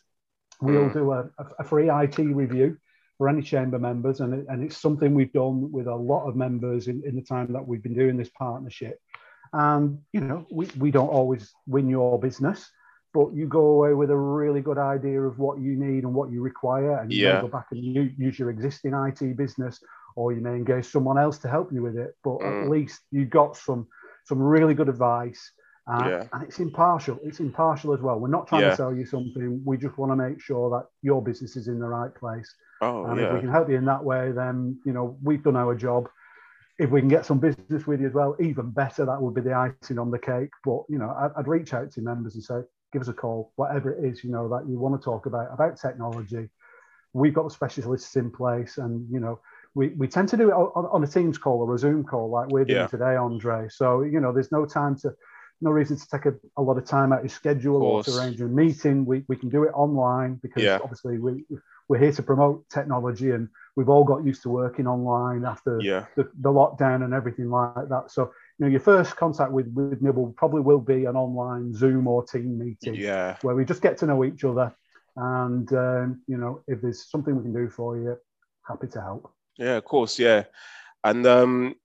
we'll 0.62 0.89
mm. 0.89 0.93
do 0.93 1.12
a, 1.12 1.29
a, 1.60 1.63
free 1.63 1.89
IT 1.89 2.17
review 2.19 2.77
for 3.17 3.27
any 3.27 3.41
chamber 3.41 3.79
members 3.79 4.19
and, 4.19 4.33
it, 4.33 4.45
and 4.48 4.63
it's 4.63 4.77
something 4.77 5.13
we've 5.13 5.33
done 5.33 5.72
with 5.72 5.88
a 5.88 5.95
lot 5.95 6.27
of 6.27 6.36
members 6.36 6.88
in, 6.88 7.01
in 7.05 7.15
the 7.15 7.22
time 7.22 7.51
that 7.51 7.67
we've 7.67 7.83
been 7.83 7.95
doing 7.95 8.15
this 8.15 8.29
partnership 8.29 9.00
and 9.53 10.00
you 10.13 10.22
know 10.22 10.45
we, 10.51 10.67
we 10.77 10.91
don't 10.91 11.10
always 11.10 11.51
win 11.65 11.89
your 11.89 12.19
business 12.19 12.69
but 13.13 13.33
you 13.33 13.48
go 13.48 13.60
away 13.60 13.93
with 13.93 14.10
a 14.10 14.17
really 14.17 14.62
good 14.62 14.79
idea 14.79 15.22
of 15.22 15.38
what 15.38 15.60
you 15.60 15.75
need 15.75 16.03
and 16.03 16.13
what 16.13 16.31
you 16.31 16.41
require, 16.41 16.98
and 16.98 17.13
you 17.13 17.27
yeah. 17.27 17.41
go 17.41 17.48
back 17.48 17.67
and 17.72 17.83
you, 17.83 18.12
use 18.17 18.39
your 18.39 18.50
existing 18.50 18.93
IT 18.93 19.38
business, 19.38 19.79
or 20.15 20.34
you 20.34 20.41
may 20.41 20.51
engage 20.51 20.86
someone 20.86 21.17
else 21.17 21.38
to 21.39 21.48
help 21.48 21.72
you 21.72 21.82
with 21.82 21.98
it. 21.98 22.15
But 22.24 22.39
mm. 22.39 22.63
at 22.63 22.70
least 22.70 23.01
you 23.12 23.25
got 23.25 23.58
some 23.58 23.88
some 24.25 24.41
really 24.41 24.74
good 24.74 24.89
advice, 24.89 25.51
uh, 25.91 26.05
yeah. 26.05 26.24
and 26.34 26.43
it's 26.43 26.60
impartial. 26.60 27.20
It's 27.24 27.39
impartial 27.39 27.93
as 27.93 28.01
well. 28.01 28.20
We're 28.20 28.29
not 28.29 28.48
trying 28.48 28.62
yeah. 28.62 28.70
to 28.72 28.75
sell 28.75 28.96
you 28.96 29.05
something. 29.05 29.62
We 29.65 29.77
just 29.77 29.98
want 29.98 30.12
to 30.12 30.15
make 30.15 30.41
sure 30.41 30.70
that 30.72 30.88
your 31.01 31.22
business 31.22 31.55
is 31.55 31.67
in 31.67 31.79
the 31.79 31.88
right 31.88 32.13
place. 32.13 32.53
Oh, 32.82 33.05
and 33.05 33.20
yeah. 33.20 33.27
if 33.27 33.34
we 33.34 33.39
can 33.39 33.50
help 33.50 33.70
you 33.70 33.77
in 33.77 33.86
that 33.86 34.03
way, 34.03 34.32
then 34.32 34.77
you 34.86 34.93
know 34.93 35.17
we've 35.22 35.43
done 35.43 35.55
our 35.55 35.75
job 35.75 36.10
if 36.79 36.89
we 36.89 37.00
can 37.00 37.10
get 37.10 37.25
some 37.25 37.39
business 37.39 37.86
with 37.86 38.01
you 38.01 38.08
as 38.08 38.13
well, 38.13 38.36
even 38.39 38.72
better. 38.72 39.05
That 39.05 39.22
would 39.22 39.36
be 39.36 39.41
the 39.41 39.53
icing 39.53 40.00
on 40.00 40.10
the 40.10 40.17
cake. 40.17 40.50
But 40.65 40.82
you 40.89 40.98
know, 40.98 41.10
I'd, 41.12 41.29
I'd, 41.38 41.48
reach 41.48 41.74
out 41.74 41.91
to 41.91 42.01
members 42.01 42.34
and 42.34 42.43
say, 42.43 42.62
give 42.93 43.01
us 43.01 43.08
a 43.08 43.13
call, 43.13 43.51
whatever 43.55 43.91
it 43.91 44.05
is, 44.05 44.24
you 44.24 44.32
know, 44.32 44.48
that 44.50 44.70
you 44.70 44.79
want 44.79 45.00
to 45.00 45.03
talk 45.03 45.25
about, 45.25 45.51
about 45.51 45.79
technology. 45.79 46.48
We've 47.12 47.34
got 47.34 47.51
specialists 47.51 48.15
in 48.15 48.32
place 48.32 48.77
and, 48.77 49.08
you 49.12 49.20
know, 49.20 49.39
we, 49.75 49.89
we 49.89 50.07
tend 50.07 50.29
to 50.29 50.37
do 50.37 50.49
it 50.49 50.53
on, 50.53 50.85
on 50.85 51.03
a 51.03 51.07
Teams 51.07 51.37
call 51.37 51.61
or 51.61 51.73
a 51.73 51.77
Zoom 51.77 52.03
call 52.03 52.29
like 52.29 52.49
we're 52.49 52.65
doing 52.65 52.81
yeah. 52.81 52.87
today, 52.87 53.15
Andre. 53.15 53.67
So, 53.69 54.01
you 54.01 54.19
know, 54.19 54.31
there's 54.31 54.51
no 54.51 54.65
time 54.65 54.95
to, 54.99 55.13
no 55.61 55.71
reason 55.71 55.97
to 55.97 56.07
take 56.07 56.25
a, 56.25 56.33
a 56.57 56.61
lot 56.61 56.77
of 56.77 56.85
time 56.85 57.13
out 57.13 57.19
of 57.19 57.25
your 57.25 57.29
schedule 57.29 57.81
or 57.81 58.03
to 58.03 58.17
arrange 58.17 58.39
a 58.41 58.45
meeting. 58.45 59.05
We, 59.05 59.23
we 59.27 59.35
can 59.35 59.49
do 59.49 59.63
it 59.63 59.71
online 59.73 60.35
because 60.35 60.63
yeah. 60.63 60.79
obviously 60.83 61.17
we, 61.17 61.45
we're 61.87 61.99
here 61.99 62.11
to 62.11 62.23
promote 62.23 62.67
technology 62.69 63.31
and 63.31 63.49
we've 63.75 63.89
all 63.89 64.03
got 64.03 64.25
used 64.25 64.43
to 64.43 64.49
working 64.49 64.87
online 64.87 65.45
after 65.45 65.79
yeah. 65.81 66.05
the, 66.15 66.29
the 66.39 66.49
lockdown 66.49 67.03
and 67.03 67.13
everything 67.13 67.49
like 67.49 67.89
that. 67.89 68.11
So 68.11 68.31
you 68.59 68.65
know, 68.65 68.71
your 68.71 68.79
first 68.79 69.15
contact 69.15 69.51
with, 69.51 69.67
with 69.73 70.01
Nibble 70.01 70.33
probably 70.37 70.61
will 70.61 70.81
be 70.81 71.05
an 71.05 71.15
online 71.15 71.73
Zoom 71.73 72.07
or 72.07 72.23
team 72.23 72.59
meeting 72.59 72.95
yeah. 72.95 73.37
where 73.41 73.55
we 73.55 73.65
just 73.65 73.81
get 73.81 73.97
to 73.99 74.05
know 74.05 74.23
each 74.23 74.43
other. 74.43 74.75
And, 75.15 75.71
um, 75.73 76.21
you 76.27 76.37
know, 76.37 76.61
if 76.67 76.81
there's 76.81 77.09
something 77.09 77.35
we 77.35 77.43
can 77.43 77.53
do 77.53 77.69
for 77.69 77.97
you, 77.97 78.17
happy 78.67 78.87
to 78.87 79.01
help. 79.01 79.31
Yeah, 79.57 79.77
of 79.77 79.86
course. 79.86 80.19
Yeah. 80.19 80.43
And 81.03 81.25
um, 81.25 81.75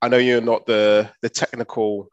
I 0.00 0.08
know 0.08 0.18
you're 0.18 0.40
not 0.40 0.66
the, 0.66 1.10
the 1.22 1.28
technical 1.28 2.08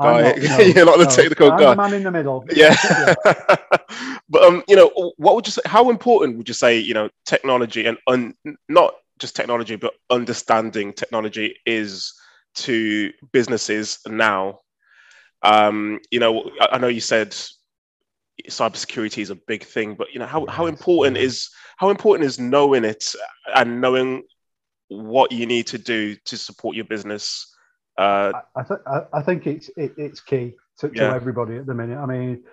guy. 0.00 0.22
Not, 0.22 0.38
no, 0.42 0.58
you're 0.58 0.84
not 0.84 0.98
the 0.98 1.06
technical 1.06 1.52
I'm 1.52 1.58
guy. 1.58 1.70
The 1.70 1.76
man 1.76 1.94
in 1.94 2.02
the 2.02 2.10
middle. 2.10 2.44
Yeah. 2.52 2.74
but, 4.28 4.42
um, 4.42 4.62
you 4.68 4.76
know, 4.76 5.12
what 5.16 5.34
would 5.34 5.46
you 5.46 5.52
say, 5.52 5.62
how 5.64 5.90
important 5.90 6.36
would 6.36 6.48
you 6.48 6.54
say, 6.54 6.78
you 6.78 6.94
know, 6.94 7.08
technology 7.24 7.86
and 7.86 7.98
un, 8.06 8.34
not 8.68 8.94
just 9.18 9.34
technology, 9.34 9.76
but 9.76 9.94
understanding 10.10 10.92
technology 10.92 11.56
is 11.64 12.12
to 12.54 13.12
businesses 13.32 13.98
now. 14.06 14.60
Um, 15.42 16.00
you 16.10 16.18
know, 16.18 16.50
I, 16.60 16.78
know 16.78 16.88
you 16.88 17.00
said 17.00 17.36
cybersecurity 18.48 19.18
is 19.18 19.30
a 19.30 19.34
big 19.34 19.64
thing, 19.64 19.94
but 19.94 20.12
you 20.12 20.18
know 20.18 20.26
how, 20.26 20.46
how 20.46 20.66
important 20.66 21.16
is 21.16 21.50
how 21.76 21.90
important 21.90 22.26
is 22.26 22.38
knowing 22.38 22.84
it 22.84 23.14
and 23.54 23.80
knowing 23.80 24.22
what 24.88 25.32
you 25.32 25.46
need 25.46 25.66
to 25.68 25.78
do 25.78 26.14
to 26.24 26.36
support 26.36 26.76
your 26.76 26.84
business. 26.84 27.52
Uh, 27.98 28.32
I, 28.54 28.62
th- 28.62 29.06
I 29.12 29.22
think 29.22 29.46
it's 29.46 29.70
it, 29.76 29.92
it's 29.96 30.20
key 30.20 30.54
to, 30.78 30.90
yeah. 30.94 31.08
to, 31.08 31.14
everybody 31.14 31.56
at 31.56 31.66
the 31.66 31.74
minute. 31.74 31.98
I 31.98 32.06
mean, 32.06 32.44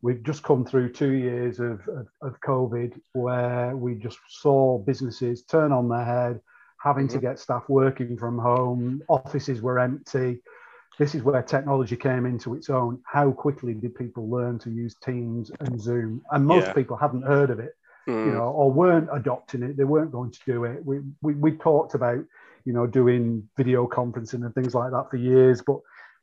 we've 0.00 0.22
just 0.22 0.42
come 0.42 0.64
through 0.64 0.92
two 0.92 1.12
years 1.12 1.58
of, 1.58 1.80
of, 1.88 2.06
of 2.22 2.40
COVID 2.40 2.98
where 3.12 3.76
we 3.76 3.96
just 3.96 4.18
saw 4.28 4.78
businesses 4.78 5.42
turn 5.44 5.72
on 5.72 5.88
their 5.88 6.04
head 6.04 6.40
having 6.82 7.06
mm-hmm. 7.06 7.16
to 7.16 7.20
get 7.20 7.38
staff 7.38 7.62
working 7.68 8.16
from 8.16 8.38
home, 8.38 9.02
offices 9.08 9.62
were 9.62 9.78
empty. 9.78 10.40
This 10.98 11.14
is 11.14 11.22
where 11.22 11.42
technology 11.42 11.96
came 11.96 12.26
into 12.26 12.54
its 12.54 12.68
own. 12.68 13.00
How 13.04 13.30
quickly 13.32 13.74
did 13.74 13.94
people 13.94 14.28
learn 14.28 14.58
to 14.60 14.70
use 14.70 14.94
Teams 14.96 15.50
and 15.60 15.80
Zoom? 15.80 16.22
And 16.30 16.46
most 16.46 16.68
yeah. 16.68 16.72
people 16.74 16.96
hadn't 16.96 17.22
heard 17.22 17.50
of 17.50 17.60
it, 17.60 17.74
mm. 18.08 18.26
you 18.26 18.32
know, 18.32 18.44
or 18.44 18.70
weren't 18.70 19.08
adopting 19.12 19.62
it. 19.62 19.76
They 19.76 19.84
weren't 19.84 20.12
going 20.12 20.30
to 20.30 20.40
do 20.46 20.64
it. 20.64 20.84
We, 20.84 21.00
we, 21.22 21.34
we 21.34 21.52
talked 21.52 21.94
about, 21.94 22.22
you 22.64 22.72
know, 22.72 22.86
doing 22.86 23.48
video 23.56 23.86
conferencing 23.86 24.44
and 24.44 24.54
things 24.54 24.74
like 24.74 24.90
that 24.90 25.10
for 25.10 25.16
years. 25.16 25.62
But 25.62 25.78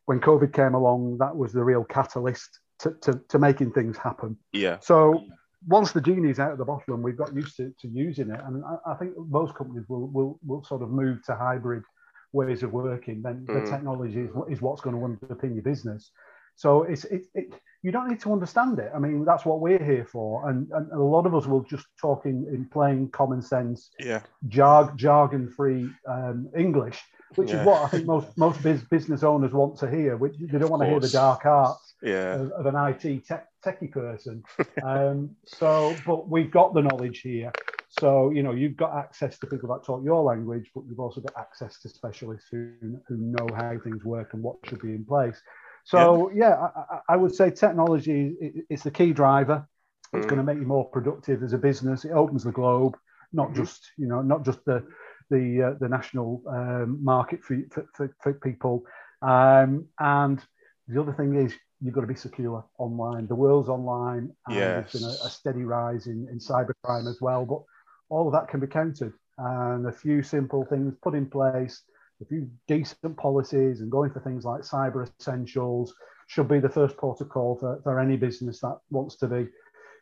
when 0.05 0.19
COVID 0.19 0.53
came 0.53 0.75
along, 0.75 1.17
that 1.17 1.35
was 1.35 1.51
the 1.51 1.63
real 1.63 1.83
catalyst 1.83 2.59
to, 2.79 2.95
to, 3.01 3.19
to 3.29 3.39
making 3.39 3.71
things 3.71 3.97
happen. 3.97 4.37
Yeah. 4.53 4.77
So 4.81 5.25
once 5.67 5.91
the 5.91 6.01
genie's 6.01 6.39
out 6.39 6.51
of 6.51 6.57
the 6.57 6.65
bottle 6.65 6.93
and 6.93 7.03
we've 7.03 7.17
got 7.17 7.33
used 7.35 7.57
to, 7.57 7.73
to 7.81 7.87
using 7.87 8.29
it, 8.29 8.39
and 8.45 8.63
I, 8.63 8.91
I, 8.91 8.95
think 8.95 9.13
most 9.27 9.55
companies 9.55 9.83
will, 9.89 10.07
will 10.07 10.39
will 10.45 10.63
sort 10.63 10.81
of 10.81 10.89
move 10.89 11.23
to 11.25 11.35
hybrid 11.35 11.83
ways 12.31 12.63
of 12.63 12.71
working, 12.71 13.21
then 13.21 13.45
mm. 13.45 13.63
the 13.63 13.69
technology 13.69 14.21
is, 14.21 14.29
is 14.49 14.61
what's 14.61 14.81
going 14.81 14.95
to 14.95 15.01
underpin 15.01 15.53
your 15.53 15.63
business. 15.63 16.11
So 16.55 16.83
it's 16.83 17.05
it, 17.05 17.25
it, 17.33 17.53
you 17.83 17.91
don't 17.91 18.09
need 18.09 18.19
to 18.21 18.33
understand 18.33 18.79
it. 18.79 18.91
I 18.93 18.99
mean, 18.99 19.23
that's 19.23 19.45
what 19.45 19.61
we're 19.61 19.81
here 19.81 20.05
for, 20.05 20.49
and, 20.49 20.69
and 20.71 20.91
a 20.91 21.01
lot 21.01 21.25
of 21.25 21.33
us 21.33 21.45
will 21.45 21.61
just 21.61 21.85
talk 22.01 22.25
in, 22.25 22.45
in 22.53 22.65
plain 22.65 23.07
common 23.09 23.41
sense, 23.41 23.91
yeah, 23.97 24.21
jar, 24.49 24.91
jargon-free 24.97 25.89
um, 26.05 26.49
English, 26.57 27.01
which 27.35 27.51
yeah. 27.51 27.61
is 27.61 27.65
what 27.65 27.83
I 27.83 27.87
think 27.87 28.05
most 28.05 28.37
most 28.37 28.61
business 28.89 29.23
owners 29.23 29.53
want 29.53 29.77
to 29.79 29.89
hear. 29.89 30.17
They 30.17 30.57
don't 30.57 30.69
want 30.69 30.83
to 30.83 30.89
hear 30.89 30.99
the 30.99 31.07
dark 31.07 31.45
arts 31.45 31.93
yeah. 32.01 32.35
of, 32.35 32.51
of, 32.51 32.65
an 32.65 32.75
IT 32.75 33.25
tech, 33.25 33.47
techie 33.65 33.91
person. 33.91 34.43
um, 34.83 35.29
so, 35.45 35.95
but 36.05 36.27
we've 36.29 36.51
got 36.51 36.73
the 36.73 36.81
knowledge 36.81 37.21
here. 37.21 37.51
So, 37.89 38.29
you 38.29 38.43
know, 38.43 38.51
you've 38.51 38.77
got 38.77 38.95
access 38.95 39.39
to 39.39 39.47
people 39.47 39.69
that 39.73 39.83
talk 39.83 40.03
your 40.03 40.21
language, 40.21 40.69
but 40.75 40.83
you've 40.87 40.99
also 40.99 41.21
got 41.21 41.33
access 41.37 41.79
to 41.81 41.89
specialists 41.89 42.47
who, 42.51 42.71
who 43.07 43.17
know 43.17 43.47
how 43.55 43.77
things 43.83 44.05
work 44.05 44.33
and 44.33 44.43
what 44.43 44.57
should 44.65 44.81
be 44.81 44.89
in 44.89 45.03
place. 45.05 45.41
So, 45.85 46.29
yeah, 46.33 46.49
yeah 46.49 46.67
I, 46.91 47.13
I, 47.13 47.15
would 47.15 47.33
say 47.33 47.49
technology 47.49 48.35
is 48.69 48.83
the 48.83 48.91
key 48.91 49.11
driver. 49.11 49.67
It's 50.13 50.25
mm. 50.25 50.29
going 50.29 50.37
to 50.37 50.43
make 50.43 50.59
you 50.59 50.67
more 50.67 50.85
productive 50.85 51.41
as 51.41 51.53
a 51.53 51.57
business. 51.57 52.05
It 52.05 52.11
opens 52.11 52.43
the 52.43 52.51
globe, 52.51 52.95
not 53.33 53.47
mm-hmm. 53.47 53.63
just, 53.63 53.89
you 53.97 54.07
know, 54.07 54.21
not 54.21 54.45
just 54.45 54.63
the 54.65 54.85
the 55.31 55.63
uh, 55.63 55.73
the 55.79 55.87
national 55.87 56.43
um, 56.47 57.03
market 57.03 57.43
for, 57.43 57.57
for, 57.93 58.15
for 58.21 58.33
people. 58.33 58.83
Um, 59.21 59.85
and 59.99 60.39
the 60.87 60.99
other 61.01 61.13
thing 61.13 61.35
is 61.35 61.53
you've 61.81 61.93
got 61.93 62.01
to 62.01 62.07
be 62.07 62.15
secure 62.15 62.65
online. 62.77 63.27
The 63.27 63.35
world's 63.35 63.69
online, 63.69 64.31
and 64.47 64.55
yes. 64.55 64.91
there's 64.91 65.03
been 65.03 65.09
a, 65.09 65.27
a, 65.27 65.29
steady 65.29 65.63
rise 65.63 66.07
in, 66.07 66.27
in 66.31 66.39
cybercrime 66.39 67.09
as 67.09 67.19
well. 67.21 67.45
But 67.45 67.61
all 68.09 68.27
of 68.27 68.33
that 68.33 68.47
can 68.47 68.59
be 68.59 68.67
countered, 68.67 69.13
and 69.37 69.87
a 69.87 69.91
few 69.91 70.21
simple 70.23 70.65
things 70.65 70.93
put 71.01 71.15
in 71.15 71.29
place, 71.29 71.83
a 72.21 72.25
few 72.25 72.49
decent 72.67 73.17
policies, 73.17 73.81
and 73.81 73.91
going 73.91 74.11
for 74.11 74.19
things 74.19 74.43
like 74.45 74.61
cyber 74.61 75.07
essentials 75.19 75.93
should 76.27 76.47
be 76.47 76.59
the 76.59 76.69
first 76.69 76.97
protocol 76.97 77.57
for, 77.59 77.79
for 77.83 77.99
any 77.99 78.17
business 78.17 78.59
that 78.59 78.77
wants 78.89 79.15
to 79.17 79.27
be, 79.27 79.47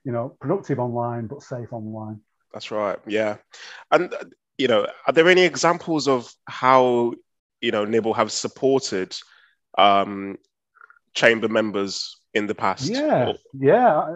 you 0.04 0.12
know, 0.12 0.36
productive 0.40 0.80
online 0.80 1.28
but 1.28 1.42
safe 1.42 1.72
online. 1.72 2.20
That's 2.54 2.72
right. 2.72 2.98
Yeah, 3.06 3.38
and 3.92 4.14
you 4.58 4.68
know, 4.68 4.88
are 5.06 5.14
there 5.14 5.28
any 5.28 5.44
examples 5.44 6.08
of 6.08 6.34
how 6.46 7.14
you 7.62 7.72
know 7.72 7.86
Nibble 7.86 8.14
have 8.14 8.32
supported 8.32 9.16
um, 9.78 10.38
chamber 11.14 11.48
members 11.48 12.18
in 12.34 12.48
the 12.48 12.56
past? 12.56 12.90
Yeah, 12.90 13.34
yeah. 13.58 14.16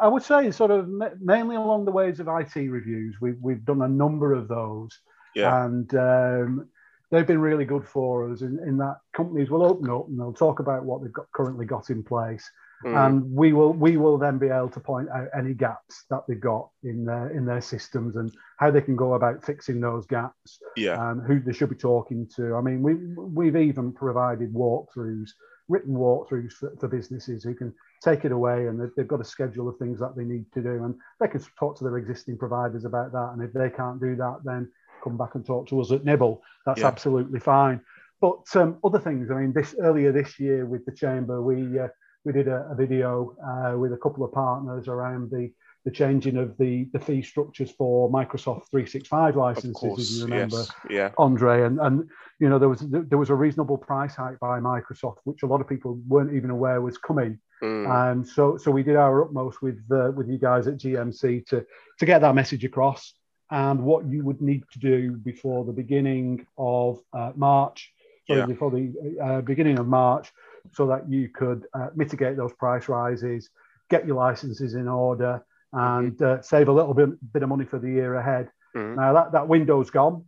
I, 0.00 0.08
would 0.08 0.22
say 0.22 0.50
sort 0.50 0.70
of 0.70 0.88
mainly 1.20 1.56
along 1.56 1.84
the 1.84 1.90
ways 1.90 2.20
of 2.20 2.28
IT 2.28 2.54
reviews. 2.54 3.16
We've 3.20 3.38
we've 3.40 3.64
done 3.64 3.82
a 3.82 3.88
number 3.88 4.32
of 4.32 4.48
those, 4.48 4.90
yeah. 5.34 5.64
and 5.64 5.94
um, 5.94 6.68
they've 7.10 7.26
been 7.26 7.40
really 7.40 7.64
good 7.64 7.86
for 7.86 8.30
us. 8.30 8.42
In, 8.42 8.58
in 8.66 8.76
that 8.78 8.96
companies 9.12 9.50
will 9.50 9.64
open 9.64 9.90
up 9.90 10.08
and 10.08 10.18
they'll 10.18 10.32
talk 10.32 10.60
about 10.60 10.84
what 10.84 11.02
they've 11.02 11.12
got 11.12 11.30
currently 11.32 11.66
got 11.66 11.90
in 11.90 12.02
place, 12.02 12.50
mm. 12.84 13.06
and 13.06 13.30
we 13.32 13.52
will 13.52 13.72
we 13.72 13.96
will 13.96 14.18
then 14.18 14.38
be 14.38 14.48
able 14.48 14.70
to 14.70 14.80
point 14.80 15.08
out 15.10 15.28
any 15.36 15.54
gaps 15.54 16.04
that 16.10 16.22
they've 16.26 16.40
got 16.40 16.68
in 16.82 17.04
their 17.04 17.30
in 17.30 17.44
their 17.44 17.60
systems 17.60 18.16
and 18.16 18.32
how 18.58 18.70
they 18.70 18.80
can 18.80 18.96
go 18.96 19.14
about 19.14 19.44
fixing 19.44 19.80
those 19.80 20.06
gaps. 20.06 20.58
Yeah, 20.76 21.10
and 21.10 21.26
who 21.26 21.40
they 21.40 21.52
should 21.52 21.70
be 21.70 21.76
talking 21.76 22.28
to. 22.36 22.56
I 22.56 22.60
mean, 22.60 22.82
we 22.82 22.94
we've 22.94 23.56
even 23.56 23.92
provided 23.92 24.52
walkthroughs, 24.52 25.30
written 25.68 25.94
walkthroughs 25.94 26.52
for, 26.52 26.74
for 26.80 26.88
businesses 26.88 27.44
who 27.44 27.54
can 27.54 27.74
take 28.02 28.24
it 28.24 28.32
away 28.32 28.66
and 28.66 28.80
they've, 28.80 28.90
they've 28.96 29.08
got 29.08 29.20
a 29.20 29.24
schedule 29.24 29.68
of 29.68 29.76
things 29.78 30.00
that 30.00 30.16
they 30.16 30.24
need 30.24 30.44
to 30.52 30.62
do 30.62 30.84
and 30.84 30.94
they 31.20 31.28
can 31.28 31.40
talk 31.58 31.76
to 31.78 31.84
their 31.84 31.98
existing 31.98 32.36
providers 32.36 32.84
about 32.84 33.12
that. 33.12 33.30
And 33.32 33.42
if 33.42 33.52
they 33.52 33.70
can't 33.70 34.00
do 34.00 34.16
that, 34.16 34.40
then 34.44 34.70
come 35.02 35.16
back 35.16 35.34
and 35.34 35.44
talk 35.44 35.68
to 35.68 35.80
us 35.80 35.92
at 35.92 36.04
Nibble. 36.04 36.42
That's 36.66 36.80
yeah. 36.80 36.88
absolutely 36.88 37.40
fine. 37.40 37.80
But 38.20 38.44
um, 38.54 38.78
other 38.84 39.00
things, 39.00 39.30
I 39.30 39.34
mean, 39.34 39.52
this 39.52 39.74
earlier 39.80 40.12
this 40.12 40.38
year 40.38 40.64
with 40.64 40.84
the 40.86 40.92
chamber, 40.92 41.42
we 41.42 41.78
uh, 41.78 41.88
we 42.24 42.32
did 42.32 42.46
a, 42.46 42.68
a 42.70 42.74
video 42.76 43.36
uh, 43.44 43.76
with 43.76 43.92
a 43.92 43.96
couple 43.96 44.24
of 44.24 44.32
partners 44.32 44.86
around 44.86 45.30
the 45.30 45.50
the 45.84 45.90
changing 45.90 46.36
of 46.36 46.56
the 46.58 46.88
the 46.92 47.00
fee 47.00 47.22
structures 47.22 47.72
for 47.72 48.08
Microsoft 48.08 48.70
365 48.70 49.34
licenses, 49.34 49.72
course, 49.72 50.00
if 50.00 50.16
you 50.16 50.24
remember, 50.24 50.58
yes, 50.58 50.70
yeah, 50.88 51.10
Andre, 51.18 51.64
and 51.64 51.80
and 51.80 52.08
you 52.38 52.48
know 52.48 52.60
there 52.60 52.68
was 52.68 52.84
there 52.88 53.18
was 53.18 53.30
a 53.30 53.34
reasonable 53.34 53.76
price 53.76 54.14
hike 54.14 54.38
by 54.38 54.60
Microsoft, 54.60 55.16
which 55.24 55.42
a 55.42 55.46
lot 55.46 55.60
of 55.60 55.68
people 55.68 56.00
weren't 56.06 56.32
even 56.32 56.50
aware 56.50 56.80
was 56.80 56.98
coming. 56.98 57.40
Mm. 57.62 58.12
And 58.12 58.26
so 58.26 58.56
so 58.56 58.70
we 58.70 58.82
did 58.82 58.96
our 58.96 59.24
utmost 59.24 59.62
with 59.62 59.80
uh, 59.90 60.10
with 60.16 60.28
you 60.28 60.38
guys 60.38 60.66
at 60.66 60.78
GMC 60.78 61.46
to 61.46 61.64
to 61.98 62.06
get 62.06 62.20
that 62.20 62.34
message 62.34 62.64
across 62.64 63.14
and 63.52 63.80
what 63.80 64.06
you 64.06 64.24
would 64.24 64.40
need 64.40 64.64
to 64.72 64.78
do 64.78 65.12
before 65.12 65.64
the 65.64 65.72
beginning 65.72 66.46
of 66.56 67.00
uh, 67.12 67.32
March, 67.36 67.92
sorry, 68.26 68.40
yeah. 68.40 68.46
before 68.46 68.70
the 68.70 68.92
uh, 69.22 69.40
beginning 69.42 69.78
of 69.78 69.86
March, 69.86 70.32
so 70.72 70.86
that 70.86 71.08
you 71.08 71.28
could 71.28 71.66
uh, 71.74 71.88
mitigate 71.94 72.36
those 72.38 72.52
price 72.54 72.88
rises, 72.88 73.50
get 73.90 74.06
your 74.06 74.16
licenses 74.16 74.74
in 74.74 74.88
order, 74.88 75.44
and 75.72 76.12
mm-hmm. 76.12 76.38
Uh, 76.38 76.42
save 76.42 76.68
a 76.68 76.72
little 76.72 76.94
bit, 76.94 77.10
bit 77.32 77.42
of 77.42 77.50
money 77.50 77.66
for 77.66 77.78
the 77.78 77.90
year 77.90 78.14
ahead. 78.14 78.48
Mm-hmm. 78.74 78.98
Now 78.98 79.12
that, 79.12 79.32
that 79.32 79.48
window's 79.48 79.90
gone. 79.90 80.24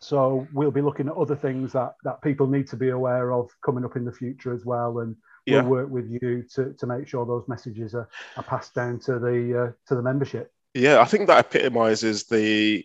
So 0.00 0.46
we'll 0.52 0.72
be 0.72 0.82
looking 0.82 1.08
at 1.08 1.16
other 1.16 1.36
things 1.36 1.72
that, 1.72 1.94
that 2.02 2.20
people 2.20 2.48
need 2.48 2.66
to 2.68 2.76
be 2.76 2.90
aware 2.90 3.32
of 3.32 3.48
coming 3.64 3.84
up 3.84 3.96
in 3.96 4.04
the 4.04 4.12
future 4.12 4.52
as 4.52 4.64
well. 4.64 4.98
And 4.98 5.16
we'll 5.46 5.64
work 5.64 5.90
with 5.90 6.10
you 6.10 6.44
to, 6.54 6.72
to 6.74 6.86
make 6.86 7.06
sure 7.08 7.24
those 7.24 7.46
messages 7.48 7.94
are, 7.94 8.08
are 8.36 8.42
passed 8.42 8.74
down 8.74 8.98
to 9.00 9.18
the 9.18 9.64
uh, 9.64 9.72
to 9.88 9.94
the 9.94 10.02
membership. 10.02 10.52
Yeah, 10.74 11.00
I 11.00 11.04
think 11.04 11.26
that 11.28 11.46
epitomizes 11.46 12.24
the, 12.24 12.84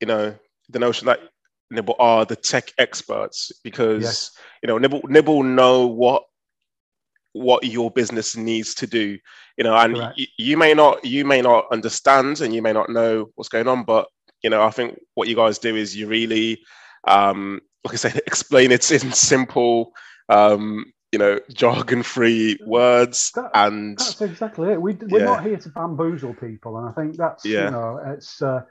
you 0.00 0.06
know, 0.06 0.34
the 0.70 0.78
notion 0.78 1.06
that 1.06 1.20
Nibble 1.70 1.96
are 1.98 2.24
the 2.24 2.36
tech 2.36 2.72
experts 2.78 3.52
because 3.62 4.02
yes. 4.02 4.30
you 4.62 4.66
know 4.66 4.78
Nibble 4.78 5.02
Nibble 5.04 5.42
know 5.42 5.86
what 5.86 6.24
what 7.32 7.64
your 7.64 7.90
business 7.90 8.36
needs 8.36 8.74
to 8.74 8.86
do 8.88 9.16
you 9.56 9.64
know 9.64 9.76
and 9.76 9.96
y- 9.96 10.26
you 10.36 10.56
may 10.56 10.74
not 10.74 11.04
you 11.04 11.24
may 11.24 11.40
not 11.40 11.66
understand 11.70 12.40
and 12.40 12.52
you 12.52 12.60
may 12.60 12.72
not 12.72 12.88
know 12.88 13.30
what's 13.36 13.48
going 13.48 13.68
on 13.68 13.84
but 13.84 14.08
you 14.42 14.50
know 14.50 14.62
i 14.64 14.70
think 14.70 14.98
what 15.14 15.28
you 15.28 15.36
guys 15.36 15.58
do 15.58 15.76
is 15.76 15.96
you 15.96 16.08
really 16.08 16.60
um 17.06 17.60
like 17.84 17.94
i 17.94 17.96
said 17.96 18.16
explain 18.26 18.72
it 18.72 18.90
in 18.90 19.12
simple 19.12 19.92
um 20.28 20.84
you 21.12 21.18
know, 21.18 21.40
jargon-free 21.52 22.58
words, 22.64 23.32
that, 23.32 23.50
and 23.54 23.98
that's 23.98 24.20
exactly 24.20 24.72
it. 24.72 24.80
We, 24.80 24.94
we're 24.94 25.20
yeah. 25.20 25.24
not 25.24 25.44
here 25.44 25.56
to 25.56 25.68
bamboozle 25.68 26.34
people, 26.34 26.78
and 26.78 26.88
I 26.88 26.92
think 26.92 27.16
that's 27.16 27.44
yeah. 27.44 27.64
you 27.64 27.70
know, 27.72 28.00
it's 28.06 28.40
uh, 28.40 28.62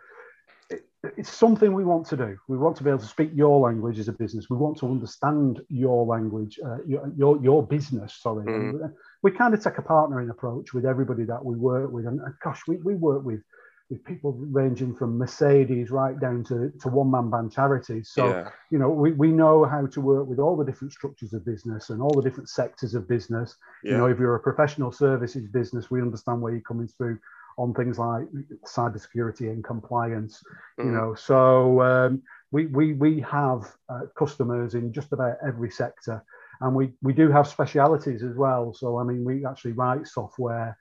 it, 0.69 0.85
it's 1.17 1.31
something 1.31 1.73
we 1.73 1.83
want 1.83 2.07
to 2.07 2.17
do. 2.17 2.37
We 2.47 2.57
want 2.57 2.77
to 2.77 2.83
be 2.83 2.89
able 2.89 2.99
to 2.99 3.05
speak 3.05 3.31
your 3.33 3.59
language 3.59 3.99
as 3.99 4.07
a 4.07 4.13
business. 4.13 4.49
We 4.49 4.55
want 4.55 4.77
to 4.77 4.85
understand 4.85 5.59
your 5.67 6.05
language, 6.05 6.59
uh, 6.65 6.77
your, 6.87 7.11
your, 7.17 7.41
your 7.43 7.67
business. 7.67 8.13
Sorry, 8.13 8.45
mm. 8.45 8.93
we 9.21 9.31
kind 9.31 9.53
of 9.53 9.61
take 9.61 9.77
a 9.77 9.81
partnering 9.81 10.29
approach 10.29 10.73
with 10.73 10.85
everybody 10.85 11.25
that 11.25 11.43
we 11.43 11.57
work 11.57 11.91
with, 11.91 12.05
and 12.05 12.21
gosh, 12.41 12.61
we, 12.69 12.77
we 12.77 12.95
work 12.95 13.25
with 13.25 13.41
with 13.89 14.05
people 14.05 14.33
ranging 14.33 14.95
from 14.95 15.17
Mercedes 15.17 15.89
right 15.89 16.19
down 16.19 16.43
to, 16.43 16.71
to 16.81 16.89
one 16.89 17.09
man 17.09 17.29
band 17.31 17.51
charities. 17.51 18.11
So, 18.13 18.29
yeah. 18.29 18.49
you 18.69 18.77
know, 18.77 18.89
we, 18.89 19.13
we 19.13 19.29
know 19.29 19.65
how 19.65 19.87
to 19.87 20.01
work 20.01 20.27
with 20.27 20.37
all 20.37 20.55
the 20.55 20.63
different 20.63 20.93
structures 20.93 21.33
of 21.33 21.43
business 21.43 21.89
and 21.89 22.01
all 22.01 22.13
the 22.13 22.21
different 22.21 22.49
sectors 22.49 22.93
of 22.93 23.07
business. 23.07 23.55
Yeah. 23.83 23.93
You 23.93 23.97
know, 23.97 24.05
if 24.05 24.19
you're 24.19 24.35
a 24.35 24.39
professional 24.39 24.91
services 24.91 25.47
business, 25.47 25.89
we 25.89 26.01
understand 26.01 26.41
where 26.41 26.51
you're 26.51 26.61
coming 26.61 26.87
through 26.87 27.17
on 27.57 27.73
things 27.73 27.97
like 27.97 28.27
cybersecurity 28.63 29.49
and 29.49 29.63
compliance, 29.63 30.43
mm. 30.79 30.85
you 30.85 30.91
know. 30.91 31.15
So 31.15 31.81
um, 31.81 32.21
we, 32.51 32.67
we, 32.67 32.93
we 32.93 33.19
have 33.21 33.75
uh, 33.89 34.01
customers 34.17 34.75
in 34.75 34.93
just 34.93 35.11
about 35.13 35.37
every 35.45 35.71
sector. 35.71 36.23
And 36.61 36.75
we, 36.75 36.91
we 37.01 37.13
do 37.13 37.31
have 37.31 37.47
specialities 37.47 38.21
as 38.21 38.35
well. 38.35 38.73
So, 38.73 38.99
I 38.99 39.03
mean, 39.03 39.23
we 39.23 39.45
actually 39.45 39.71
write 39.71 40.05
software 40.07 40.77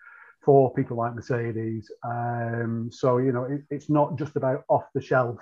for 0.48 0.72
people 0.72 0.96
like 0.96 1.14
Mercedes. 1.14 1.92
Um, 2.02 2.88
so 2.90 3.18
you 3.18 3.32
know, 3.32 3.44
it, 3.44 3.64
it's 3.68 3.90
not 3.90 4.16
just 4.16 4.34
about 4.34 4.64
off 4.70 4.84
the 4.94 5.00
shelf 5.02 5.38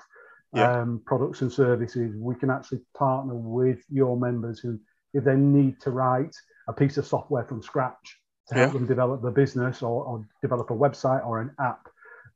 yeah. 0.52 0.80
um, 0.80 1.00
products 1.06 1.42
and 1.42 1.52
services. 1.52 2.16
We 2.18 2.34
can 2.34 2.50
actually 2.50 2.80
partner 2.98 3.36
with 3.36 3.78
your 3.88 4.16
members 4.16 4.58
who, 4.58 4.80
if 5.14 5.22
they 5.22 5.36
need 5.36 5.80
to 5.82 5.92
write 5.92 6.34
a 6.66 6.72
piece 6.72 6.96
of 6.96 7.06
software 7.06 7.44
from 7.44 7.62
scratch 7.62 8.18
to 8.48 8.56
help 8.56 8.72
them 8.72 8.86
develop 8.88 9.22
the 9.22 9.30
business 9.30 9.80
or, 9.80 10.04
or, 10.04 10.26
develop 10.42 10.70
a 10.70 10.74
website 10.74 11.24
or 11.24 11.40
an 11.40 11.52
app. 11.60 11.88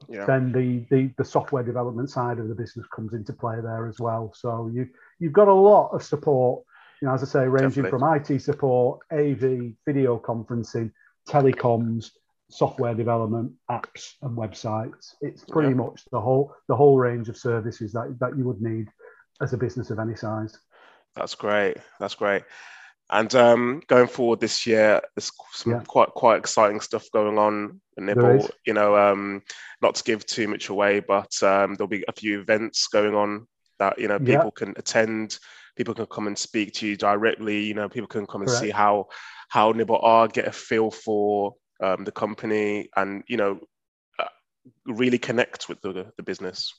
Yeah. 0.08 0.24
Then 0.26 0.52
the, 0.52 0.86
the 0.94 1.12
the 1.18 1.24
software 1.24 1.64
development 1.64 2.08
side 2.08 2.38
of 2.38 2.46
the 2.46 2.54
business 2.54 2.86
comes 2.94 3.14
into 3.14 3.32
play 3.32 3.56
there 3.60 3.88
as 3.88 3.98
well. 3.98 4.32
So 4.36 4.70
you 4.72 4.86
you've 5.18 5.32
got 5.32 5.48
a 5.48 5.52
lot 5.52 5.88
of 5.88 6.04
support, 6.04 6.62
you 7.02 7.08
know, 7.08 7.14
as 7.14 7.24
I 7.24 7.26
say, 7.26 7.48
ranging 7.48 7.82
Definitely. 7.82 7.98
from 7.98 8.36
IT 8.36 8.42
support, 8.42 9.00
AV, 9.10 9.72
video 9.84 10.20
conferencing, 10.20 10.92
telecoms, 11.28 12.12
software 12.50 12.94
development, 12.94 13.52
apps, 13.70 14.14
and 14.22 14.36
websites. 14.36 15.14
It's 15.20 15.44
pretty 15.44 15.70
yeah. 15.70 15.76
much 15.76 16.02
the 16.12 16.20
whole 16.20 16.54
the 16.68 16.76
whole 16.76 16.98
range 16.98 17.28
of 17.28 17.36
services 17.36 17.92
that 17.92 18.16
that 18.20 18.36
you 18.36 18.44
would 18.44 18.60
need 18.60 18.88
as 19.40 19.52
a 19.52 19.56
business 19.56 19.90
of 19.90 19.98
any 19.98 20.16
size. 20.16 20.58
That's 21.16 21.34
great. 21.34 21.78
That's 21.98 22.14
great. 22.14 22.42
And 23.12 23.34
um, 23.34 23.82
going 23.88 24.06
forward 24.06 24.38
this 24.38 24.66
year, 24.66 25.00
there's 25.16 25.32
some 25.52 25.72
yeah. 25.72 25.82
quite 25.86 26.10
quite 26.10 26.38
exciting 26.38 26.80
stuff 26.80 27.10
going 27.12 27.38
on 27.38 27.80
Nibble. 27.96 28.48
You 28.64 28.74
know, 28.74 28.96
um, 28.96 29.42
not 29.82 29.96
to 29.96 30.04
give 30.04 30.24
too 30.26 30.46
much 30.46 30.68
away, 30.68 31.00
but 31.00 31.42
um, 31.42 31.74
there'll 31.74 31.88
be 31.88 32.04
a 32.06 32.12
few 32.12 32.40
events 32.40 32.86
going 32.86 33.14
on 33.14 33.46
that 33.78 33.98
you 33.98 34.08
know 34.08 34.18
people 34.18 34.52
yeah. 34.56 34.64
can 34.64 34.74
attend. 34.76 35.38
People 35.76 35.94
can 35.94 36.06
come 36.06 36.26
and 36.26 36.38
speak 36.38 36.74
to 36.74 36.86
you 36.86 36.96
directly. 36.96 37.64
You 37.64 37.74
know, 37.74 37.88
people 37.88 38.08
can 38.08 38.26
come 38.26 38.42
and 38.42 38.50
see 38.50 38.70
how 38.70 39.08
how 39.48 39.72
Nibble 39.72 39.98
are, 40.02 40.28
get 40.28 40.46
a 40.46 40.52
feel 40.52 40.90
for 40.90 41.54
um, 41.80 42.04
the 42.04 42.12
company, 42.12 42.88
and 42.96 43.24
you 43.26 43.36
know, 43.36 43.60
uh, 44.18 44.24
really 44.86 45.18
connect 45.18 45.68
with 45.68 45.80
the, 45.82 46.12
the 46.16 46.22
business. 46.22 46.72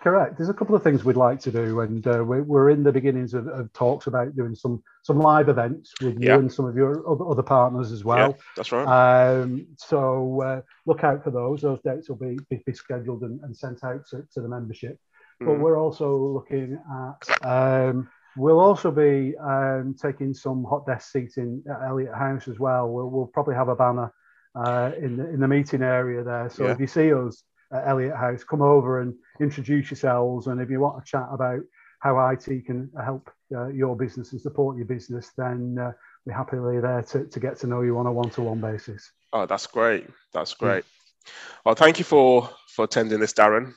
Correct. 0.00 0.36
There's 0.36 0.48
a 0.48 0.54
couple 0.54 0.76
of 0.76 0.82
things 0.84 1.04
we'd 1.04 1.16
like 1.16 1.40
to 1.40 1.50
do, 1.50 1.80
and 1.80 2.06
uh, 2.06 2.22
we're, 2.24 2.42
we're 2.44 2.70
in 2.70 2.84
the 2.84 2.92
beginnings 2.92 3.34
of, 3.34 3.48
of, 3.48 3.72
talks 3.72 4.06
about 4.06 4.34
doing 4.36 4.54
some 4.54 4.82
some 5.02 5.18
live 5.18 5.48
events 5.48 5.92
with 6.00 6.22
you 6.22 6.34
and 6.34 6.52
some 6.52 6.66
of 6.66 6.76
your 6.76 7.08
other, 7.10 7.28
other 7.28 7.42
partners 7.42 7.90
as 7.90 8.04
well. 8.04 8.30
Yeah, 8.30 8.42
that's 8.56 8.70
right. 8.70 8.86
Um, 8.86 9.66
so 9.76 10.40
uh, 10.40 10.60
look 10.86 11.02
out 11.02 11.24
for 11.24 11.32
those. 11.32 11.62
Those 11.62 11.80
dates 11.84 12.08
will 12.08 12.16
be 12.16 12.38
be, 12.48 12.72
scheduled 12.72 13.22
and, 13.22 13.40
and, 13.42 13.56
sent 13.56 13.82
out 13.82 14.06
to, 14.10 14.24
to 14.34 14.40
the 14.40 14.48
membership. 14.48 14.98
Mm. 15.42 15.46
But 15.46 15.58
we're 15.58 15.78
also 15.78 16.16
looking 16.16 16.78
at. 16.92 17.44
Um, 17.44 18.08
we'll 18.36 18.60
also 18.60 18.92
be 18.92 19.36
um, 19.36 19.96
taking 20.00 20.32
some 20.32 20.62
hot 20.62 20.86
desk 20.86 21.10
seating 21.10 21.64
at 21.68 21.88
Elliott 21.88 22.14
House 22.14 22.46
as 22.46 22.60
well. 22.60 22.88
We'll, 22.88 23.10
we'll 23.10 23.26
probably 23.26 23.56
have 23.56 23.68
a 23.68 23.74
banner 23.74 24.12
uh, 24.54 24.92
in, 25.00 25.16
the, 25.16 25.28
in 25.28 25.40
the 25.40 25.48
meeting 25.48 25.82
area 25.82 26.22
there. 26.22 26.48
So 26.50 26.64
yeah. 26.64 26.72
if 26.72 26.80
you 26.80 26.86
see 26.86 27.12
us 27.12 27.42
at 27.72 27.86
Elliott 27.86 28.16
House, 28.16 28.44
come 28.44 28.62
over 28.62 29.00
and 29.00 29.14
introduce 29.40 29.90
yourselves. 29.90 30.46
And 30.46 30.60
if 30.60 30.70
you 30.70 30.80
want 30.80 31.04
to 31.04 31.10
chat 31.10 31.28
about 31.30 31.60
how 32.00 32.28
IT 32.28 32.66
can 32.66 32.90
help 33.02 33.30
uh, 33.54 33.68
your 33.68 33.96
business 33.96 34.32
and 34.32 34.40
support 34.40 34.76
your 34.76 34.86
business, 34.86 35.32
then 35.36 35.76
uh, 35.78 35.92
we're 36.24 36.34
happily 36.34 36.80
there 36.80 37.02
to, 37.02 37.26
to 37.26 37.40
get 37.40 37.58
to 37.60 37.66
know 37.66 37.82
you 37.82 37.98
on 37.98 38.06
a 38.06 38.12
one-to-one 38.12 38.60
basis. 38.60 39.10
Oh, 39.32 39.46
that's 39.46 39.66
great. 39.66 40.06
That's 40.32 40.54
great. 40.54 40.84
Yeah. 40.84 41.32
Well, 41.64 41.74
thank 41.74 41.98
you 41.98 42.04
for 42.04 42.48
for 42.74 42.84
attending 42.84 43.20
this, 43.20 43.32
Darren. 43.32 43.74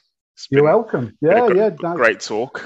You're 0.50 0.64
welcome. 0.64 1.18
Yeah, 1.22 1.50
yeah. 1.54 1.70
Great 1.70 2.22
talk. 2.22 2.64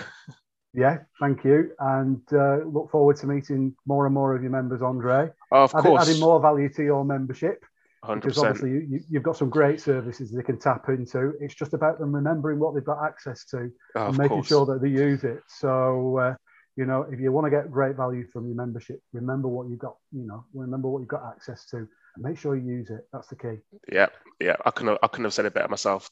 Yeah, 0.74 1.00
thank 1.22 1.44
you, 1.46 1.72
and 1.80 2.22
uh, 2.34 2.58
look 2.66 2.92
forward 2.92 3.16
to 3.18 3.28
meeting 3.28 3.74
more 3.86 4.06
and 4.06 4.14
more 4.14 4.36
of 4.36 4.42
your 4.42 4.52
members, 4.52 4.82
Andre. 4.82 5.30
Oh, 5.52 5.64
of 5.64 5.74
adding, 5.74 5.84
course, 5.84 6.02
adding 6.08 6.20
more 6.20 6.40
value 6.42 6.70
to 6.70 6.84
your 6.84 7.06
membership. 7.06 7.64
100%. 8.08 8.22
Because 8.22 8.38
obviously 8.38 8.70
you, 8.72 9.04
have 9.14 9.24
got 9.24 9.38
some 9.38 9.50
great 9.50 9.80
services 9.80 10.32
they 10.32 10.44
can 10.44 10.60
tap 10.60 10.90
into. 10.90 11.34
It's 11.40 11.56
just 11.56 11.74
about 11.74 12.00
them 12.00 12.14
remembering 12.14 12.60
what 12.60 12.74
they've 12.74 12.84
got 12.84 13.04
access 13.04 13.46
to 13.46 13.72
oh, 13.96 14.08
and 14.08 14.18
making 14.18 14.38
course. 14.38 14.48
sure 14.48 14.66
that 14.66 14.82
they 14.82 14.90
use 14.90 15.24
it. 15.24 15.42
So, 15.48 16.18
uh, 16.18 16.36
you 16.76 16.86
know, 16.86 17.06
if 17.12 17.20
you 17.20 17.32
want 17.32 17.46
to 17.46 17.52
get 17.52 17.72
great 17.72 17.96
value 17.96 18.28
from 18.32 18.48
your 18.48 18.56
membership, 18.56 19.00
remember 19.14 19.48
what 19.48 19.70
you've 19.70 19.80
got, 19.80 19.96
you 20.12 20.28
know, 20.28 20.46
remember 20.54 20.90
what 20.90 21.00
you've 21.00 21.08
got 21.08 21.24
access 21.26 21.66
to 21.68 21.78
and 21.78 21.90
make 22.18 22.38
sure 22.38 22.56
you 22.56 22.66
use 22.66 22.90
it. 22.90 23.08
That's 23.14 23.28
the 23.28 23.36
key. 23.36 23.58
Yeah. 23.92 24.08
Yeah. 24.40 24.56
I 24.66 24.72
couldn't, 24.72 25.00
I 25.02 25.08
couldn't 25.08 25.26
have 25.26 25.34
said 25.34 25.46
it 25.46 25.54
better 25.54 25.68
myself. 25.68 26.10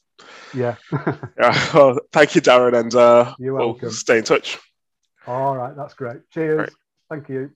Yeah. 0.54 0.76
yeah. 1.38 1.70
Well, 1.74 1.98
thank 2.12 2.34
you, 2.34 2.40
Darren. 2.40 2.78
And 2.78 2.94
uh, 2.94 3.34
You're 3.38 3.54
welcome. 3.54 3.80
We'll 3.82 3.92
stay 3.92 4.18
in 4.18 4.24
touch. 4.24 4.58
All 5.26 5.56
right. 5.56 5.76
That's 5.76 5.94
great. 5.94 6.28
Cheers. 6.30 6.58
Right. 6.58 6.70
Thank 7.10 7.28
you. 7.28 7.50